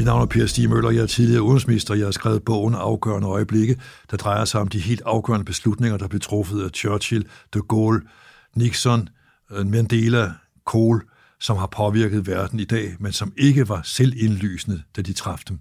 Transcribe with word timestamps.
Mit 0.00 0.06
navn 0.06 0.22
er 0.22 0.26
Per 0.26 0.46
Stig 0.46 0.70
Møller, 0.70 0.90
jeg 0.90 1.02
er 1.02 1.06
tidligere 1.06 1.42
udenrigsminister, 1.42 1.94
jeg 1.94 2.06
har 2.06 2.12
skrevet 2.12 2.44
bogen 2.44 2.74
Afgørende 2.74 3.28
Øjeblikke, 3.28 3.80
der 4.10 4.16
drejer 4.16 4.44
sig 4.44 4.60
om 4.60 4.68
de 4.68 4.78
helt 4.78 5.02
afgørende 5.06 5.44
beslutninger, 5.44 5.98
der 5.98 6.08
blev 6.08 6.20
truffet 6.20 6.62
af 6.62 6.70
Churchill, 6.74 7.28
de 7.54 7.62
Gaulle, 7.68 8.00
Nixon, 8.56 9.08
øh, 9.50 9.66
Mandela, 9.66 10.32
Kohl, 10.66 11.02
som 11.40 11.56
har 11.56 11.66
påvirket 11.66 12.26
verden 12.26 12.60
i 12.60 12.64
dag, 12.64 12.96
men 13.00 13.12
som 13.12 13.32
ikke 13.36 13.68
var 13.68 13.80
selvindlysende, 13.84 14.82
da 14.96 15.02
de 15.02 15.12
traf 15.12 15.40
dem. 15.48 15.58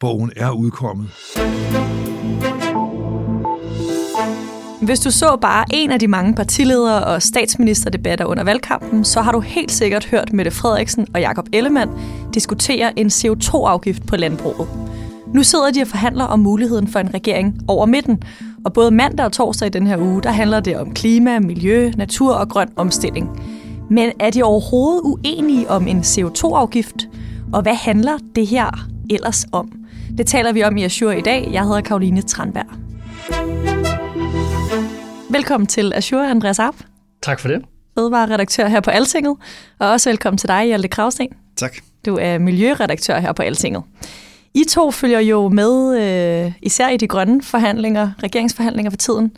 Bogen 0.00 0.32
er 0.36 0.50
udkommet. 0.50 1.10
Hvis 4.88 5.00
du 5.00 5.10
så 5.10 5.36
bare 5.40 5.64
en 5.70 5.90
af 5.90 6.00
de 6.00 6.08
mange 6.08 6.34
partiledere 6.34 7.04
og 7.04 7.22
statsministerdebatter 7.22 8.24
under 8.24 8.44
valgkampen, 8.44 9.04
så 9.04 9.20
har 9.20 9.32
du 9.32 9.40
helt 9.40 9.72
sikkert 9.72 10.06
hørt 10.06 10.32
Mette 10.32 10.50
Frederiksen 10.50 11.06
og 11.14 11.20
Jakob 11.20 11.48
Ellemann 11.52 11.90
diskutere 12.34 12.98
en 12.98 13.06
CO2-afgift 13.06 14.06
på 14.06 14.16
landbruget. 14.16 14.68
Nu 15.34 15.42
sidder 15.42 15.70
de 15.70 15.82
og 15.82 15.88
forhandler 15.88 16.24
om 16.24 16.40
muligheden 16.40 16.88
for 16.88 16.98
en 16.98 17.14
regering 17.14 17.60
over 17.68 17.86
midten, 17.86 18.22
og 18.64 18.72
både 18.72 18.90
mandag 18.90 19.26
og 19.26 19.32
torsdag 19.32 19.66
i 19.66 19.70
den 19.70 19.86
her 19.86 19.98
uge, 19.98 20.22
der 20.22 20.30
handler 20.30 20.60
det 20.60 20.76
om 20.76 20.94
klima, 20.94 21.38
miljø, 21.38 21.92
natur 21.96 22.34
og 22.34 22.48
grøn 22.48 22.68
omstilling. 22.76 23.42
Men 23.90 24.12
er 24.20 24.30
de 24.30 24.42
overhovedet 24.42 25.00
uenige 25.04 25.70
om 25.70 25.86
en 25.86 26.00
CO2-afgift? 26.00 27.08
Og 27.52 27.62
hvad 27.62 27.74
handler 27.74 28.18
det 28.34 28.46
her 28.46 28.86
ellers 29.10 29.46
om? 29.52 29.72
Det 30.18 30.26
taler 30.26 30.52
vi 30.52 30.62
om 30.62 30.76
i 30.76 30.84
Azure 30.84 31.18
i 31.18 31.22
dag. 31.22 31.48
Jeg 31.52 31.62
hedder 31.62 31.80
Karoline 31.80 32.22
Tranberg. 32.22 33.77
Velkommen 35.30 35.66
til 35.66 35.92
Azure, 35.94 36.30
Andreas 36.30 36.58
Arp. 36.58 36.74
Tak 37.22 37.40
for 37.40 37.48
det. 37.48 37.62
Fødevareredaktør 37.98 38.68
her 38.68 38.80
på 38.80 38.90
Altinget. 38.90 39.36
Og 39.78 39.90
også 39.90 40.10
velkommen 40.10 40.38
til 40.38 40.48
dig, 40.48 40.64
Hjalte 40.64 40.88
Kravsten. 40.88 41.28
Tak. 41.56 41.76
Du 42.06 42.18
er 42.20 42.38
miljøredaktør 42.38 43.18
her 43.18 43.32
på 43.32 43.42
Altinget. 43.42 43.82
I 44.54 44.64
to 44.68 44.90
følger 44.90 45.20
jo 45.20 45.48
med, 45.48 46.00
øh, 46.00 46.52
især 46.62 46.88
i 46.88 46.96
de 46.96 47.08
grønne 47.08 47.42
forhandlinger, 47.42 48.10
regeringsforhandlinger 48.22 48.90
for 48.90 48.96
tiden. 48.96 49.36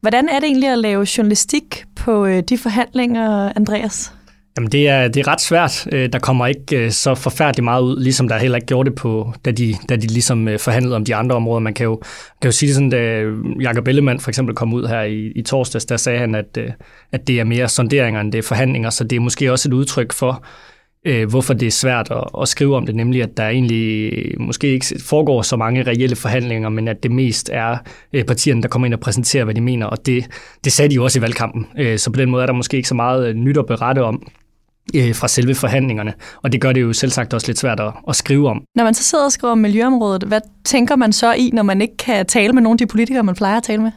Hvordan 0.00 0.28
er 0.28 0.40
det 0.40 0.46
egentlig 0.46 0.68
at 0.68 0.78
lave 0.78 1.06
journalistik 1.18 1.84
på 1.96 2.26
øh, 2.26 2.42
de 2.42 2.58
forhandlinger, 2.58 3.52
Andreas? 3.56 4.12
Jamen 4.56 4.72
det 4.72 4.88
er, 4.88 5.08
det 5.08 5.20
er 5.20 5.28
ret 5.28 5.40
svært. 5.40 5.88
Øh, 5.92 6.12
der 6.12 6.18
kommer 6.18 6.46
ikke 6.46 6.84
øh, 6.84 6.90
så 6.90 7.14
forfærdeligt 7.14 7.64
meget 7.64 7.82
ud, 7.82 8.02
ligesom 8.02 8.28
der 8.28 8.38
heller 8.38 8.56
ikke 8.56 8.66
gjorde 8.66 8.90
det, 8.90 8.98
på, 8.98 9.34
da, 9.44 9.50
de, 9.50 9.74
da 9.88 9.96
de 9.96 10.06
ligesom 10.06 10.48
øh, 10.48 10.58
forhandlede 10.58 10.96
om 10.96 11.04
de 11.04 11.14
andre 11.14 11.36
områder. 11.36 11.60
Man 11.60 11.74
kan 11.74 11.84
jo, 11.84 11.96
kan 12.42 12.48
jo 12.48 12.52
sige 12.52 12.68
det 12.68 12.74
sådan, 12.74 12.90
da 12.90 13.24
Jacob 13.60 13.88
Ellemann 13.88 14.20
for 14.20 14.30
eksempel 14.30 14.54
kom 14.54 14.74
ud 14.74 14.86
her 14.86 15.02
i, 15.02 15.32
i 15.36 15.42
torsdags, 15.42 15.84
der 15.84 15.96
sagde 15.96 16.18
han, 16.18 16.34
at, 16.34 16.58
at 17.12 17.26
det 17.26 17.40
er 17.40 17.44
mere 17.44 17.68
sonderinger, 17.68 18.20
end 18.20 18.32
det 18.32 18.38
er 18.38 18.42
forhandlinger, 18.42 18.90
så 18.90 19.04
det 19.04 19.16
er 19.16 19.20
måske 19.20 19.52
også 19.52 19.68
et 19.68 19.72
udtryk 19.72 20.12
for, 20.12 20.44
hvorfor 21.28 21.54
det 21.54 21.66
er 21.66 21.70
svært 21.70 22.10
at, 22.10 22.24
at 22.42 22.48
skrive 22.48 22.76
om 22.76 22.86
det, 22.86 22.94
nemlig 22.94 23.22
at 23.22 23.36
der 23.36 23.48
egentlig 23.48 24.12
måske 24.40 24.68
ikke 24.68 24.86
foregår 25.04 25.42
så 25.42 25.56
mange 25.56 25.82
reelle 25.82 26.16
forhandlinger, 26.16 26.68
men 26.68 26.88
at 26.88 27.02
det 27.02 27.10
mest 27.10 27.50
er 27.52 27.76
partierne, 28.26 28.62
der 28.62 28.68
kommer 28.68 28.86
ind 28.86 28.94
og 28.94 29.00
præsenterer, 29.00 29.44
hvad 29.44 29.54
de 29.54 29.60
mener, 29.60 29.86
og 29.86 30.06
det, 30.06 30.24
det 30.64 30.72
sagde 30.72 30.88
de 30.88 30.94
jo 30.94 31.04
også 31.04 31.18
i 31.18 31.22
valgkampen. 31.22 31.66
Så 31.96 32.10
på 32.12 32.20
den 32.20 32.30
måde 32.30 32.42
er 32.42 32.46
der 32.46 32.52
måske 32.52 32.76
ikke 32.76 32.88
så 32.88 32.94
meget 32.94 33.36
nyt 33.36 33.58
at 33.58 33.66
berette 33.66 34.02
om 34.02 34.22
fra 35.14 35.28
selve 35.28 35.54
forhandlingerne, 35.54 36.12
og 36.42 36.52
det 36.52 36.60
gør 36.60 36.72
det 36.72 36.82
jo 36.82 36.92
selv 36.92 37.10
sagt 37.10 37.34
også 37.34 37.46
lidt 37.46 37.58
svært 37.58 37.80
at, 37.80 37.92
at 38.08 38.16
skrive 38.16 38.48
om. 38.48 38.62
Når 38.76 38.84
man 38.84 38.94
så 38.94 39.02
sidder 39.02 39.24
og 39.24 39.32
skriver 39.32 39.52
om 39.52 39.58
miljøområdet, 39.58 40.22
hvad 40.22 40.40
tænker 40.64 40.96
man 40.96 41.12
så 41.12 41.32
i, 41.32 41.50
når 41.52 41.62
man 41.62 41.80
ikke 41.80 41.96
kan 41.96 42.26
tale 42.26 42.52
med 42.52 42.62
nogle 42.62 42.74
af 42.74 42.78
de 42.78 42.86
politikere, 42.86 43.22
man 43.22 43.34
plejer 43.34 43.56
at 43.56 43.62
tale 43.62 43.82
med? 43.82 43.90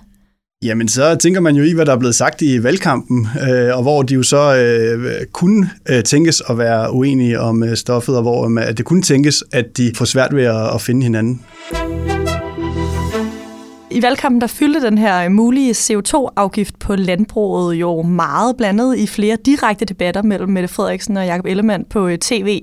Jamen, 0.63 0.87
så 0.87 1.15
tænker 1.15 1.41
man 1.41 1.55
jo 1.55 1.63
i, 1.63 1.73
hvad 1.73 1.85
der 1.85 1.93
er 1.93 1.99
blevet 1.99 2.15
sagt 2.15 2.41
i 2.41 2.63
valgkampen, 2.63 3.27
øh, 3.49 3.77
og 3.77 3.81
hvor 3.81 4.01
de 4.01 4.13
jo 4.13 4.23
så 4.23 4.55
øh, 4.55 5.25
kunne 5.33 5.69
øh, 5.89 6.03
tænkes 6.03 6.41
at 6.49 6.57
være 6.57 6.93
uenige 6.93 7.39
om 7.39 7.63
øh, 7.63 7.75
stoffet, 7.75 8.15
og 8.15 8.21
hvor 8.21 8.59
øh, 8.59 8.77
det 8.77 8.85
kunne 8.85 9.01
tænkes, 9.01 9.43
at 9.51 9.77
de 9.77 9.91
får 9.95 10.05
svært 10.05 10.35
ved 10.35 10.43
at, 10.43 10.75
at 10.75 10.81
finde 10.81 11.03
hinanden. 11.03 11.41
I 13.93 14.01
valgkampen 14.01 14.41
der 14.41 14.47
fyldte 14.47 14.81
den 14.81 14.97
her 14.97 15.29
mulige 15.29 15.71
CO2-afgift 15.71 16.79
på 16.79 16.95
landbruget 16.95 17.75
jo 17.75 18.01
meget 18.01 18.57
blandet 18.57 18.97
i 18.97 19.07
flere 19.07 19.37
direkte 19.45 19.85
debatter 19.85 20.21
mellem 20.21 20.49
Mette 20.49 20.67
Frederiksen 20.67 21.17
og 21.17 21.25
Jakob 21.25 21.45
Ellemann 21.45 21.85
på 21.85 22.07
øh, 22.07 22.17
tv. 22.17 22.61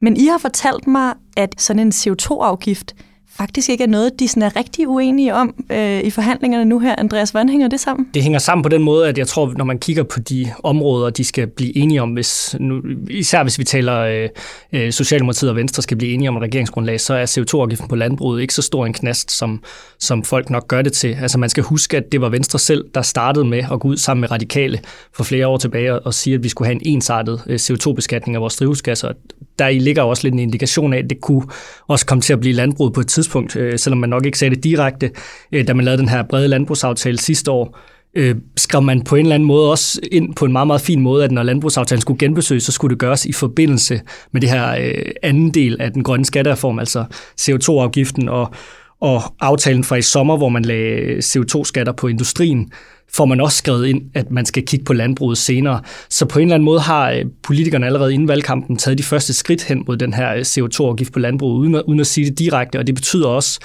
Men 0.00 0.16
I 0.16 0.26
har 0.26 0.38
fortalt 0.38 0.86
mig, 0.86 1.14
at 1.36 1.54
sådan 1.58 1.80
en 1.80 1.92
CO2-afgift 1.92 2.94
faktisk 3.36 3.68
ikke 3.68 3.84
er 3.84 3.88
noget, 3.88 4.20
de 4.20 4.28
sådan 4.28 4.42
er 4.42 4.56
rigtig 4.56 4.88
uenige 4.88 5.34
om 5.34 5.54
øh, 5.70 6.00
i 6.00 6.10
forhandlingerne 6.10 6.64
nu 6.64 6.78
her. 6.78 6.94
Andreas, 6.98 7.30
hvordan 7.30 7.48
hænger 7.48 7.68
det 7.68 7.80
sammen? 7.80 8.08
Det 8.14 8.22
hænger 8.22 8.38
sammen 8.38 8.62
på 8.62 8.68
den 8.68 8.82
måde, 8.82 9.08
at 9.08 9.18
jeg 9.18 9.26
tror, 9.26 9.52
når 9.56 9.64
man 9.64 9.78
kigger 9.78 10.02
på 10.02 10.20
de 10.20 10.52
områder, 10.62 11.10
de 11.10 11.24
skal 11.24 11.46
blive 11.46 11.76
enige 11.76 12.02
om, 12.02 12.10
hvis 12.10 12.56
nu, 12.60 12.82
især 13.10 13.42
hvis 13.42 13.58
vi 13.58 13.64
taler 13.64 13.98
øh, 13.98 14.28
øh 14.72 14.92
Socialdemokratiet 14.92 15.50
og 15.50 15.56
Venstre 15.56 15.82
skal 15.82 15.96
blive 15.96 16.12
enige 16.12 16.28
om 16.28 16.36
et 16.36 16.42
regeringsgrundlag, 16.42 17.00
så 17.00 17.14
er 17.14 17.26
CO2-afgiften 17.26 17.88
på 17.88 17.96
landbruget 17.96 18.42
ikke 18.42 18.54
så 18.54 18.62
stor 18.62 18.86
en 18.86 18.92
knast, 18.92 19.30
som, 19.30 19.62
som 19.98 20.24
folk 20.24 20.50
nok 20.50 20.68
gør 20.68 20.82
det 20.82 20.92
til. 20.92 21.16
Altså 21.22 21.38
man 21.38 21.48
skal 21.48 21.62
huske, 21.62 21.96
at 21.96 22.12
det 22.12 22.20
var 22.20 22.28
Venstre 22.28 22.58
selv, 22.58 22.84
der 22.94 23.02
startede 23.02 23.44
med 23.44 23.64
at 23.72 23.80
gå 23.80 23.88
ud 23.88 23.96
sammen 23.96 24.20
med 24.20 24.30
radikale 24.30 24.80
for 25.12 25.24
flere 25.24 25.46
år 25.46 25.56
tilbage 25.56 25.98
og 25.98 26.14
sige, 26.14 26.34
at 26.34 26.42
vi 26.42 26.48
skulle 26.48 26.66
have 26.66 26.74
en 26.74 26.82
ensartet 26.84 27.42
øh, 27.46 27.54
CO2-beskatning 27.54 28.34
af 28.34 28.40
vores 28.40 28.56
drivhusgasser. 28.56 29.12
Der 29.58 29.68
i 29.68 29.78
ligger 29.78 30.02
også 30.02 30.22
lidt 30.22 30.34
en 30.34 30.38
indikation 30.38 30.92
af, 30.92 30.98
at 30.98 31.10
det 31.10 31.20
kunne 31.20 31.42
også 31.88 32.06
komme 32.06 32.22
til 32.22 32.32
at 32.32 32.40
blive 32.40 32.54
landbrug 32.54 32.92
på 32.92 33.00
et 33.00 33.06
tidspunkt, 33.06 33.56
øh, 33.56 33.78
selvom 33.78 33.98
man 33.98 34.10
nok 34.10 34.26
ikke 34.26 34.38
sagde 34.38 34.54
det 34.54 34.64
direkte, 34.64 35.10
øh, 35.52 35.68
da 35.68 35.74
man 35.74 35.84
lavede 35.84 36.00
den 36.00 36.08
her 36.08 36.22
brede 36.22 36.48
landbrugsaftale 36.48 37.18
sidste 37.18 37.50
år, 37.50 37.78
øh, 38.14 38.34
skrev 38.56 38.82
man 38.82 39.02
på 39.02 39.16
en 39.16 39.26
eller 39.26 39.34
anden 39.34 39.46
måde 39.46 39.70
også 39.70 40.00
ind 40.12 40.34
på 40.34 40.44
en 40.44 40.52
meget, 40.52 40.66
meget 40.66 40.80
fin 40.80 41.00
måde, 41.00 41.24
at 41.24 41.32
når 41.32 41.42
landbrugsaftalen 41.42 42.00
skulle 42.00 42.18
genbesøges, 42.18 42.62
så 42.62 42.72
skulle 42.72 42.90
det 42.90 42.98
gøres 42.98 43.26
i 43.26 43.32
forbindelse 43.32 44.00
med 44.32 44.40
det 44.40 44.50
her 44.50 44.76
øh, 44.80 45.10
anden 45.22 45.50
del 45.50 45.80
af 45.80 45.92
den 45.92 46.02
grønne 46.02 46.24
skattereform, 46.24 46.78
altså 46.78 47.04
CO2-afgiften 47.40 48.28
og, 48.28 48.54
og 49.02 49.22
aftalen 49.40 49.84
fra 49.84 49.96
i 49.96 50.02
sommer, 50.02 50.36
hvor 50.36 50.48
man 50.48 50.64
lagde 50.64 51.18
CO2-skatter 51.18 51.92
på 51.92 52.08
industrien, 52.08 52.72
får 53.12 53.24
man 53.24 53.40
også 53.40 53.58
skrevet 53.58 53.86
ind, 53.86 54.02
at 54.14 54.30
man 54.30 54.46
skal 54.46 54.66
kigge 54.66 54.84
på 54.84 54.92
landbruget 54.92 55.38
senere. 55.38 55.80
Så 56.08 56.26
på 56.26 56.38
en 56.38 56.42
eller 56.42 56.54
anden 56.54 56.64
måde 56.64 56.80
har 56.80 57.10
øh, 57.10 57.24
politikerne 57.42 57.86
allerede 57.86 58.14
inden 58.14 58.28
valgkampen 58.28 58.76
taget 58.76 58.98
de 58.98 59.02
første 59.02 59.32
skridt 59.32 59.64
hen 59.64 59.84
mod 59.86 59.96
den 59.96 60.14
her 60.14 60.34
øh, 60.34 60.40
CO2-afgift 60.40 61.12
på 61.12 61.18
landbruget, 61.18 61.58
uden 61.58 61.74
at, 61.74 61.82
uden 61.82 62.00
at 62.00 62.06
sige 62.06 62.30
det 62.30 62.38
direkte, 62.38 62.78
og 62.78 62.86
det 62.86 62.94
betyder 62.94 63.28
også, 63.28 63.60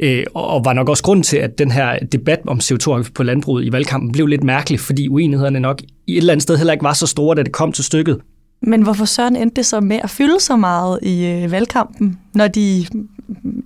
øh, 0.00 0.24
og 0.34 0.64
var 0.64 0.72
nok 0.72 0.88
også 0.88 1.02
grund 1.02 1.24
til, 1.24 1.36
at 1.36 1.58
den 1.58 1.70
her 1.70 1.98
debat 1.98 2.40
om 2.46 2.58
CO2-afgift 2.58 3.14
på 3.14 3.22
landbruget 3.22 3.64
i 3.64 3.72
valgkampen 3.72 4.12
blev 4.12 4.26
lidt 4.26 4.44
mærkelig, 4.44 4.80
fordi 4.80 5.08
uenighederne 5.08 5.60
nok 5.60 5.82
i 6.06 6.12
et 6.12 6.18
eller 6.18 6.32
andet 6.32 6.42
sted 6.42 6.56
heller 6.56 6.72
ikke 6.72 6.84
var 6.84 6.92
så 6.92 7.06
store, 7.06 7.36
da 7.36 7.42
det 7.42 7.52
kom 7.52 7.72
til 7.72 7.84
stykket. 7.84 8.18
Men 8.62 8.82
hvorfor 8.82 9.04
søren 9.04 9.36
endte 9.36 9.56
det 9.56 9.66
så 9.66 9.80
med 9.80 10.00
at 10.02 10.10
fylde 10.10 10.40
så 10.40 10.56
meget 10.56 10.98
i 11.02 11.26
øh, 11.26 11.52
valgkampen, 11.52 12.18
når 12.34 12.48
de 12.48 12.86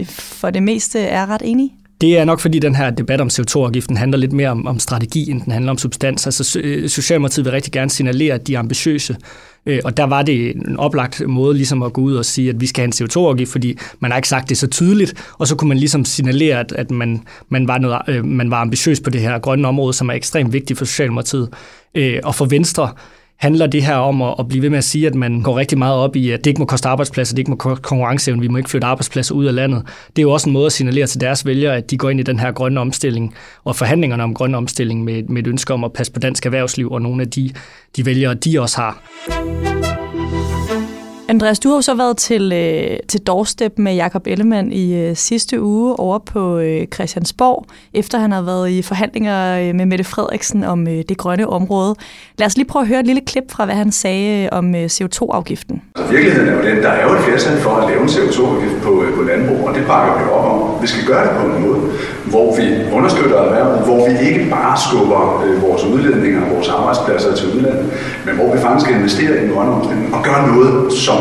for 0.08 0.50
det 0.50 0.62
meste 0.62 1.00
er 1.00 1.26
ret 1.26 1.42
enige? 1.44 1.72
Det 2.00 2.18
er 2.18 2.24
nok 2.24 2.40
fordi 2.40 2.58
den 2.58 2.74
her 2.74 2.90
debat 2.90 3.20
om 3.20 3.28
CO2-afgiften 3.32 3.96
handler 3.96 4.18
lidt 4.18 4.32
mere 4.32 4.48
om, 4.48 4.66
om 4.66 4.78
strategi, 4.78 5.30
end 5.30 5.42
den 5.42 5.52
handler 5.52 5.70
om 5.70 5.78
substans. 5.78 6.26
Altså 6.26 6.44
Socialdemokratiet 6.88 7.44
vil 7.44 7.52
rigtig 7.52 7.72
gerne 7.72 7.90
signalere, 7.90 8.34
at 8.34 8.46
de 8.46 8.54
er 8.54 8.58
ambitiøse. 8.58 9.16
Øh, 9.66 9.80
og 9.84 9.96
der 9.96 10.04
var 10.04 10.22
det 10.22 10.56
en 10.56 10.76
oplagt 10.76 11.22
måde 11.28 11.56
ligesom 11.56 11.82
at 11.82 11.92
gå 11.92 12.00
ud 12.00 12.14
og 12.14 12.24
sige, 12.24 12.50
at 12.50 12.60
vi 12.60 12.66
skal 12.66 12.82
have 12.82 12.86
en 12.86 13.08
CO2-afgift, 13.08 13.52
fordi 13.52 13.78
man 14.00 14.10
har 14.10 14.18
ikke 14.18 14.28
sagt 14.28 14.48
det 14.48 14.58
så 14.58 14.66
tydeligt, 14.66 15.14
og 15.38 15.46
så 15.46 15.56
kunne 15.56 15.68
man 15.68 15.78
ligesom 15.78 16.04
signalere, 16.04 16.60
at, 16.60 16.72
at 16.72 16.90
man, 16.90 17.22
man, 17.48 17.68
var 17.68 17.78
noget, 17.78 17.98
øh, 18.08 18.24
man 18.24 18.50
var 18.50 18.60
ambitiøs 18.60 19.00
på 19.00 19.10
det 19.10 19.20
her 19.20 19.38
grønne 19.38 19.68
område, 19.68 19.92
som 19.92 20.08
er 20.08 20.14
ekstremt 20.14 20.52
vigtigt 20.52 20.78
for 20.78 20.84
Socialdemokratiet. 20.84 21.48
Øh, 21.94 22.20
og 22.24 22.34
for 22.34 22.44
Venstre, 22.44 22.92
handler 23.36 23.66
det 23.66 23.82
her 23.82 23.94
om 23.94 24.22
at, 24.22 24.34
at 24.38 24.48
blive 24.48 24.62
ved 24.62 24.70
med 24.70 24.78
at 24.78 24.84
sige, 24.84 25.06
at 25.06 25.14
man 25.14 25.42
går 25.42 25.58
rigtig 25.58 25.78
meget 25.78 25.96
op 25.96 26.16
i, 26.16 26.30
at 26.30 26.44
det 26.44 26.46
ikke 26.46 26.60
må 26.60 26.64
koste 26.64 26.88
arbejdspladser, 26.88 27.34
det 27.34 27.38
ikke 27.38 27.50
må 27.50 27.56
koste 27.56 27.82
konkurrenceevne, 27.82 28.42
vi 28.42 28.48
må 28.48 28.56
ikke 28.58 28.70
flytte 28.70 28.86
arbejdspladser 28.86 29.34
ud 29.34 29.44
af 29.44 29.54
landet. 29.54 29.82
Det 30.08 30.18
er 30.18 30.22
jo 30.22 30.30
også 30.30 30.48
en 30.48 30.52
måde 30.52 30.66
at 30.66 30.72
signalere 30.72 31.06
til 31.06 31.20
deres 31.20 31.46
vælgere, 31.46 31.76
at 31.76 31.90
de 31.90 31.98
går 31.98 32.10
ind 32.10 32.20
i 32.20 32.22
den 32.22 32.38
her 32.38 32.52
grønne 32.52 32.80
omstilling, 32.80 33.34
og 33.64 33.76
forhandlingerne 33.76 34.22
om 34.22 34.34
grønne 34.34 34.56
omstilling 34.56 35.04
med, 35.04 35.22
med 35.22 35.42
et 35.42 35.46
ønske 35.46 35.74
om 35.74 35.84
at 35.84 35.92
passe 35.92 36.12
på 36.12 36.20
dansk 36.20 36.46
erhvervsliv, 36.46 36.90
og 36.90 37.02
nogle 37.02 37.22
af 37.22 37.30
de, 37.30 37.50
de 37.96 38.06
vælgere, 38.06 38.34
de 38.34 38.60
også 38.60 38.76
har. 38.76 39.95
Andreas, 41.28 41.58
du 41.58 41.68
har 41.68 41.76
jo 41.76 41.82
så 41.82 41.94
været 41.94 42.16
til, 42.16 42.52
øh, 42.52 42.98
til 43.08 43.20
doorstep 43.20 43.78
med 43.78 43.94
Jakob 43.94 44.26
Ellemann 44.26 44.72
i 44.72 44.94
øh, 44.94 45.16
sidste 45.16 45.62
uge 45.62 46.00
over 46.00 46.18
på 46.18 46.58
øh, 46.58 46.86
Christiansborg, 46.94 47.66
efter 47.94 48.18
han 48.18 48.32
har 48.32 48.42
været 48.42 48.70
i 48.70 48.82
forhandlinger 48.82 49.58
øh, 49.60 49.74
med 49.74 49.86
Mette 49.86 50.04
Frederiksen 50.04 50.64
om 50.64 50.88
øh, 50.88 51.02
det 51.08 51.16
grønne 51.18 51.46
område. 51.46 51.94
Lad 52.38 52.46
os 52.46 52.56
lige 52.56 52.66
prøve 52.66 52.82
at 52.82 52.88
høre 52.88 53.00
et 53.00 53.06
lille 53.06 53.20
klip 53.20 53.44
fra, 53.50 53.64
hvad 53.64 53.74
han 53.74 53.92
sagde 53.92 54.42
øh, 54.42 54.48
om 54.52 54.74
øh, 54.74 54.84
CO2-afgiften. 54.84 55.82
Virkeligheden 56.10 56.48
er 56.48 56.52
jo 56.52 56.62
den, 56.70 56.76
der 56.82 56.88
er 56.88 57.08
jo 57.08 57.14
et 57.14 57.20
flertal 57.20 57.56
for 57.58 57.70
at 57.70 57.90
lave 57.90 58.02
en 58.02 58.08
CO2-afgift 58.08 58.82
på, 58.82 59.02
øh, 59.02 59.14
på 59.14 59.22
landbrug, 59.22 59.68
og 59.68 59.74
det 59.74 59.86
bakker 59.86 60.12
vi 60.18 60.30
op 60.30 60.44
om. 60.52 60.82
Vi 60.82 60.86
skal 60.86 61.04
gøre 61.06 61.22
det 61.26 61.32
på 61.40 61.46
en 61.46 61.62
måde, 61.66 61.80
hvor 62.24 62.56
vi 62.58 62.66
understøtter 62.96 63.36
erhvervet, 63.36 63.84
hvor 63.88 64.08
vi 64.08 64.14
ikke 64.28 64.50
bare 64.50 64.74
skubber 64.86 65.44
øh, 65.46 65.62
vores 65.62 65.84
udledninger 65.84 66.40
og 66.44 66.50
vores 66.54 66.68
arbejdspladser 66.68 67.34
til 67.36 67.46
udlandet, 67.56 67.86
men 68.26 68.34
hvor 68.38 68.48
vi 68.54 68.58
faktisk 68.66 68.90
investerer 68.90 69.34
i 69.34 69.40
den 69.42 69.50
grønne 69.54 69.72
omstilling 69.72 70.14
og 70.14 70.20
gør 70.28 70.38
noget, 70.52 70.92
som 70.92 71.15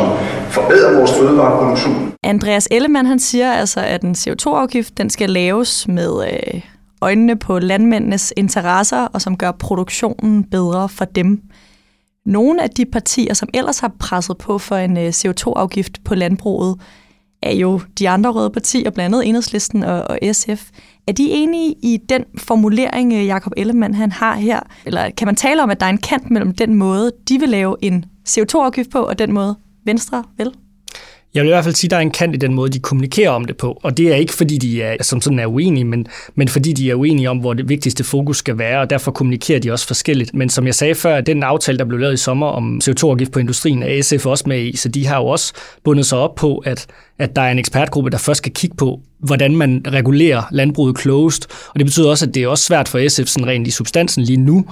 forbedrer 0.49 0.97
vores 0.97 1.11
fødevareproduktion. 1.11 2.13
Andreas 2.23 2.67
Ellemann 2.71 3.07
han 3.07 3.19
siger 3.19 3.51
altså, 3.51 3.79
at 3.79 4.01
en 4.01 4.15
CO2-afgift 4.17 4.97
den 4.97 5.09
skal 5.09 5.29
laves 5.29 5.87
med 5.87 6.23
øh, 6.27 6.61
øjnene 7.01 7.35
på 7.35 7.59
landmændenes 7.59 8.33
interesser, 8.37 9.05
og 9.05 9.21
som 9.21 9.37
gør 9.37 9.51
produktionen 9.51 10.43
bedre 10.43 10.89
for 10.89 11.05
dem. 11.05 11.41
Nogle 12.25 12.63
af 12.63 12.69
de 12.69 12.85
partier, 12.85 13.33
som 13.33 13.49
ellers 13.53 13.79
har 13.79 13.91
presset 13.99 14.37
på 14.37 14.57
for 14.57 14.75
en 14.75 14.97
øh, 14.97 15.09
CO2-afgift 15.09 16.03
på 16.03 16.15
landbruget, 16.15 16.79
er 17.41 17.53
jo 17.53 17.81
de 17.99 18.09
andre 18.09 18.31
røde 18.31 18.49
partier, 18.49 18.89
blandt 18.89 19.15
andet 19.15 19.29
Enhedslisten 19.29 19.83
og, 19.83 20.01
og 20.01 20.19
SF. 20.31 20.69
Er 21.07 21.11
de 21.11 21.29
enige 21.29 21.75
i 21.83 21.99
den 22.09 22.23
formulering, 22.37 23.13
øh, 23.13 23.25
Jakob 23.25 23.53
Ellemann 23.57 23.93
han 23.93 24.11
har 24.11 24.35
her? 24.35 24.59
Eller 24.85 25.09
kan 25.09 25.27
man 25.27 25.35
tale 25.35 25.63
om, 25.63 25.69
at 25.69 25.79
der 25.79 25.85
er 25.85 25.89
en 25.89 25.97
kant 25.97 26.31
mellem 26.31 26.51
den 26.51 26.73
måde, 26.73 27.11
de 27.29 27.39
vil 27.39 27.49
lave 27.49 27.75
en 27.81 28.05
CO2-afgift 28.29 28.89
på, 28.89 28.99
og 28.99 29.19
den 29.19 29.33
måde, 29.33 29.55
Venstre 29.85 30.23
vil? 30.37 30.51
Jeg 31.35 31.43
vil 31.43 31.49
i 31.49 31.53
hvert 31.53 31.63
fald 31.63 31.75
sige, 31.75 31.87
at 31.87 31.91
der 31.91 31.97
er 31.97 32.01
en 32.01 32.11
kant 32.11 32.35
i 32.35 32.37
den 32.37 32.53
måde, 32.53 32.69
de 32.69 32.79
kommunikerer 32.79 33.29
om 33.29 33.45
det 33.45 33.57
på. 33.57 33.79
Og 33.83 33.97
det 33.97 34.11
er 34.11 34.15
ikke, 34.15 34.33
fordi 34.33 34.57
de 34.57 34.81
er, 34.83 35.03
som 35.03 35.21
sådan 35.21 35.39
er 35.39 35.45
uenige, 35.45 35.85
men, 35.85 36.07
men 36.35 36.47
fordi 36.47 36.73
de 36.73 36.91
er 36.91 36.95
uenige 36.95 37.29
om, 37.29 37.37
hvor 37.37 37.53
det 37.53 37.69
vigtigste 37.69 38.03
fokus 38.03 38.37
skal 38.37 38.57
være, 38.57 38.81
og 38.81 38.89
derfor 38.89 39.11
kommunikerer 39.11 39.59
de 39.59 39.71
også 39.71 39.87
forskelligt. 39.87 40.33
Men 40.33 40.49
som 40.49 40.65
jeg 40.65 40.75
sagde 40.75 40.95
før, 40.95 41.21
den 41.21 41.43
aftale, 41.43 41.77
der 41.77 41.85
blev 41.85 41.99
lavet 41.99 42.13
i 42.13 42.17
sommer 42.17 42.47
om 42.47 42.81
CO2-afgift 42.83 43.31
på 43.31 43.39
industrien, 43.39 43.83
er 43.83 44.01
SF 44.01 44.25
også 44.25 44.43
med 44.47 44.61
i, 44.65 44.75
så 44.75 44.89
de 44.89 45.07
har 45.07 45.17
jo 45.17 45.25
også 45.25 45.53
bundet 45.83 46.05
sig 46.05 46.17
op 46.17 46.35
på, 46.35 46.57
at, 46.57 46.87
at 47.19 47.35
der 47.35 47.41
er 47.41 47.51
en 47.51 47.59
ekspertgruppe, 47.59 48.09
der 48.09 48.17
først 48.17 48.37
skal 48.37 48.51
kigge 48.51 48.75
på, 48.75 48.99
hvordan 49.19 49.55
man 49.55 49.85
regulerer 49.87 50.43
landbruget 50.51 50.97
klogest. 50.97 51.47
Og 51.69 51.79
det 51.79 51.85
betyder 51.85 52.09
også, 52.09 52.25
at 52.25 52.33
det 52.35 52.43
er 52.43 52.47
også 52.47 52.63
svært 52.63 52.87
for 52.87 53.09
SF 53.09 53.27
sådan 53.27 53.47
rent 53.47 53.67
i 53.67 53.71
substansen 53.71 54.23
lige 54.23 54.37
nu 54.37 54.65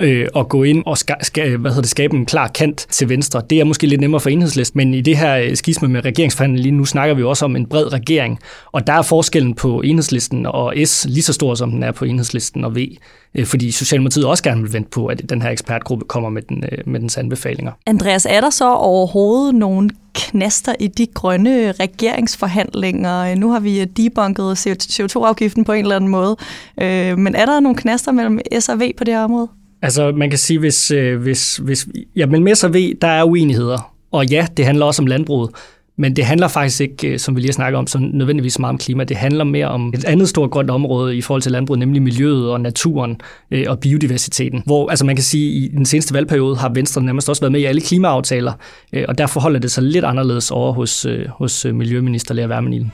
øh, 0.00 0.28
at 0.36 0.48
gå 0.48 0.62
ind 0.62 0.82
og 0.86 0.98
ska, 0.98 1.14
ska, 1.22 1.56
hvad 1.56 1.70
hedder 1.70 1.82
det, 1.82 1.90
skabe 1.90 2.16
en 2.16 2.26
klar 2.26 2.48
kant 2.48 2.86
til 2.90 3.08
venstre. 3.08 3.42
Det 3.50 3.60
er 3.60 3.64
måske 3.64 3.86
lidt 3.86 4.00
nemmere 4.00 4.20
for 4.20 4.30
enhedslisten, 4.30 4.78
men 4.78 4.94
i 4.94 5.00
det 5.00 5.16
her 5.16 5.36
øh, 5.36 5.56
skisme 5.56 5.88
med 5.88 6.04
regeringsforhandling 6.04 6.62
lige 6.62 6.72
nu 6.72 6.84
snakker 6.84 7.14
vi 7.14 7.22
også 7.22 7.44
om 7.44 7.56
en 7.56 7.66
bred 7.66 7.92
regering, 7.92 8.38
og 8.72 8.86
der 8.86 8.92
er 8.92 9.02
forskellen 9.02 9.54
på 9.54 9.80
enhedslisten 9.80 10.46
og 10.46 10.74
S 10.84 11.06
lige 11.08 11.22
så 11.22 11.32
stor, 11.32 11.54
som 11.54 11.70
den 11.70 11.82
er 11.82 11.92
på 11.92 12.04
enhedslisten 12.04 12.64
og 12.64 12.76
V, 12.76 12.96
øh, 13.34 13.46
fordi 13.46 13.70
Socialdemokratiet 13.70 14.26
også 14.26 14.42
gerne 14.42 14.62
vil 14.62 14.72
vente 14.72 14.90
på, 14.90 15.06
at 15.06 15.22
den 15.30 15.42
her 15.42 15.50
ekspertgruppe 15.50 16.04
kommer 16.04 16.30
med, 16.30 16.42
den, 16.42 16.64
øh, 16.72 16.78
med 16.86 17.00
dens 17.00 17.16
anbefalinger. 17.16 17.72
Andreas, 17.86 18.26
er 18.30 18.40
der 18.40 18.50
så 18.50 18.74
overhovedet 18.74 19.54
nogen 19.54 19.90
knaster 20.14 20.74
i 20.80 20.86
de 20.86 21.06
grønne 21.14 21.72
regeringsforhandlinger? 21.72 23.30
Øh, 23.30 23.36
nu 23.36 23.50
har 23.50 23.60
vi 23.60 23.84
debunket 23.84 24.66
CO2-afgiften 24.66 25.64
på 25.64 25.72
en 25.72 25.84
eller 25.84 25.96
anden 25.96 26.10
måde, 26.10 26.36
øh, 26.80 27.18
men 27.18 27.34
er 27.34 27.46
der 27.46 27.60
nogle 27.60 27.76
knaster 27.76 28.12
mellem 28.12 28.40
S 28.60 28.68
og 28.68 28.80
V 28.80 28.92
på 28.98 29.04
det 29.04 29.14
her 29.14 29.24
område? 29.24 29.48
Altså, 29.86 30.12
man 30.12 30.30
kan 30.30 30.38
sige, 30.38 30.58
hvis, 30.58 30.90
øh, 30.90 31.20
hvis, 31.20 31.56
hvis 31.56 31.88
ja, 32.16 32.26
men 32.26 32.44
med 32.44 32.54
sig 32.54 32.74
ved, 32.74 32.94
der 33.00 33.08
er 33.08 33.24
uenigheder. 33.24 33.92
Og 34.12 34.26
ja, 34.26 34.46
det 34.56 34.64
handler 34.66 34.86
også 34.86 35.02
om 35.02 35.06
landbruget. 35.06 35.50
Men 35.98 36.16
det 36.16 36.24
handler 36.24 36.48
faktisk 36.48 36.80
ikke, 36.80 37.08
øh, 37.08 37.18
som 37.18 37.36
vi 37.36 37.40
lige 37.40 37.48
har 37.48 37.52
snakket 37.52 37.78
om, 37.78 37.86
så 37.86 37.98
nødvendigvis 37.98 38.58
meget 38.58 38.72
om 38.72 38.78
klima. 38.78 39.04
Det 39.04 39.16
handler 39.16 39.44
mere 39.44 39.68
om 39.68 39.92
et 39.94 40.04
andet 40.04 40.28
stort 40.28 40.50
grønt 40.50 40.70
område 40.70 41.16
i 41.16 41.20
forhold 41.20 41.42
til 41.42 41.52
landbruget, 41.52 41.78
nemlig 41.78 42.02
miljøet 42.02 42.50
og 42.50 42.60
naturen 42.60 43.20
øh, 43.50 43.64
og 43.68 43.80
biodiversiteten. 43.80 44.62
Hvor 44.66 44.90
altså 44.90 45.04
man 45.04 45.16
kan 45.16 45.24
sige, 45.24 45.56
at 45.56 45.62
i 45.62 45.76
den 45.76 45.86
seneste 45.86 46.14
valgperiode 46.14 46.56
har 46.56 46.68
Venstre 46.68 47.02
nærmest 47.02 47.28
også 47.28 47.42
været 47.42 47.52
med 47.52 47.60
i 47.60 47.64
alle 47.64 47.80
klimaaftaler, 47.80 48.52
øh, 48.92 49.04
og 49.08 49.18
derfor 49.18 49.40
holder 49.40 49.60
det 49.60 49.70
sig 49.70 49.82
lidt 49.82 50.04
anderledes 50.04 50.50
over 50.50 50.72
hos, 50.72 51.06
hos 51.28 51.66
Miljøminister 51.72 52.34
Lea 52.34 52.46
Wermelin. 52.46 52.92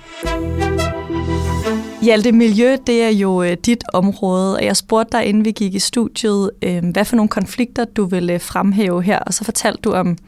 Hjalte, 2.02 2.32
miljø, 2.32 2.76
det 2.86 3.02
er 3.02 3.08
jo 3.08 3.42
øh, 3.42 3.56
dit 3.66 3.84
område, 3.92 4.56
og 4.56 4.64
jeg 4.64 4.76
spurgte 4.76 5.18
dig, 5.18 5.26
inden 5.26 5.44
vi 5.44 5.50
gik 5.50 5.74
i 5.74 5.78
studiet, 5.78 6.50
øh, 6.62 6.84
hvad 6.92 7.04
for 7.04 7.16
nogle 7.16 7.28
konflikter 7.28 7.84
du 7.84 8.04
ville 8.04 8.32
øh, 8.32 8.40
fremhæve 8.40 9.02
her, 9.02 9.18
og 9.18 9.34
så 9.34 9.44
fortalte 9.44 9.80
du 9.82 9.92
om 9.92 10.18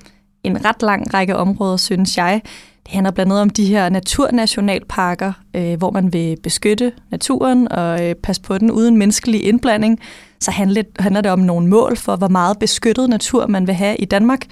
en 0.44 0.64
ret 0.64 0.82
lang 0.82 1.14
række 1.14 1.36
områder, 1.36 1.76
synes 1.76 2.16
jeg. 2.16 2.40
Det 2.84 2.92
handler 2.92 3.10
blandt 3.10 3.32
andet 3.32 3.42
om 3.42 3.50
de 3.50 3.64
her 3.66 3.88
naturnationalparker, 3.88 5.32
øh, 5.56 5.78
hvor 5.78 5.90
man 5.90 6.12
vil 6.12 6.36
beskytte 6.42 6.92
naturen 7.10 7.72
og 7.72 8.08
øh, 8.08 8.14
passe 8.14 8.42
på 8.42 8.58
den 8.58 8.70
uden 8.70 8.96
menneskelig 8.96 9.44
indblanding. 9.44 10.00
Så 10.40 10.50
handler 10.50 11.20
det 11.20 11.30
om 11.30 11.38
nogle 11.38 11.68
mål 11.68 11.96
for, 11.96 12.16
hvor 12.16 12.28
meget 12.28 12.58
beskyttet 12.58 13.08
natur 13.08 13.46
man 13.46 13.66
vil 13.66 13.74
have 13.74 13.96
i 13.96 14.04
Danmark. 14.04 14.46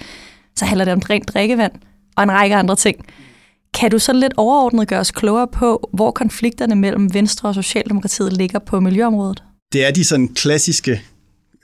Så 0.55 0.65
handler 0.65 0.85
det 0.85 0.93
om 0.93 1.01
rent 1.09 1.27
drikkevand 1.27 1.71
og 2.15 2.23
en 2.23 2.31
række 2.31 2.55
andre 2.55 2.75
ting. 2.75 3.05
Kan 3.73 3.91
du 3.91 3.99
så 3.99 4.13
lidt 4.13 4.33
overordnet 4.37 4.87
gøre 4.87 4.99
os 4.99 5.11
klogere 5.11 5.47
på, 5.47 5.89
hvor 5.93 6.11
konflikterne 6.11 6.75
mellem 6.75 7.13
Venstre 7.13 7.49
og 7.49 7.55
Socialdemokratiet 7.55 8.33
ligger 8.33 8.59
på 8.59 8.79
miljøområdet? 8.79 9.43
Det 9.73 9.85
er 9.85 9.91
de 9.91 10.03
sådan 10.03 10.27
klassiske 10.27 11.01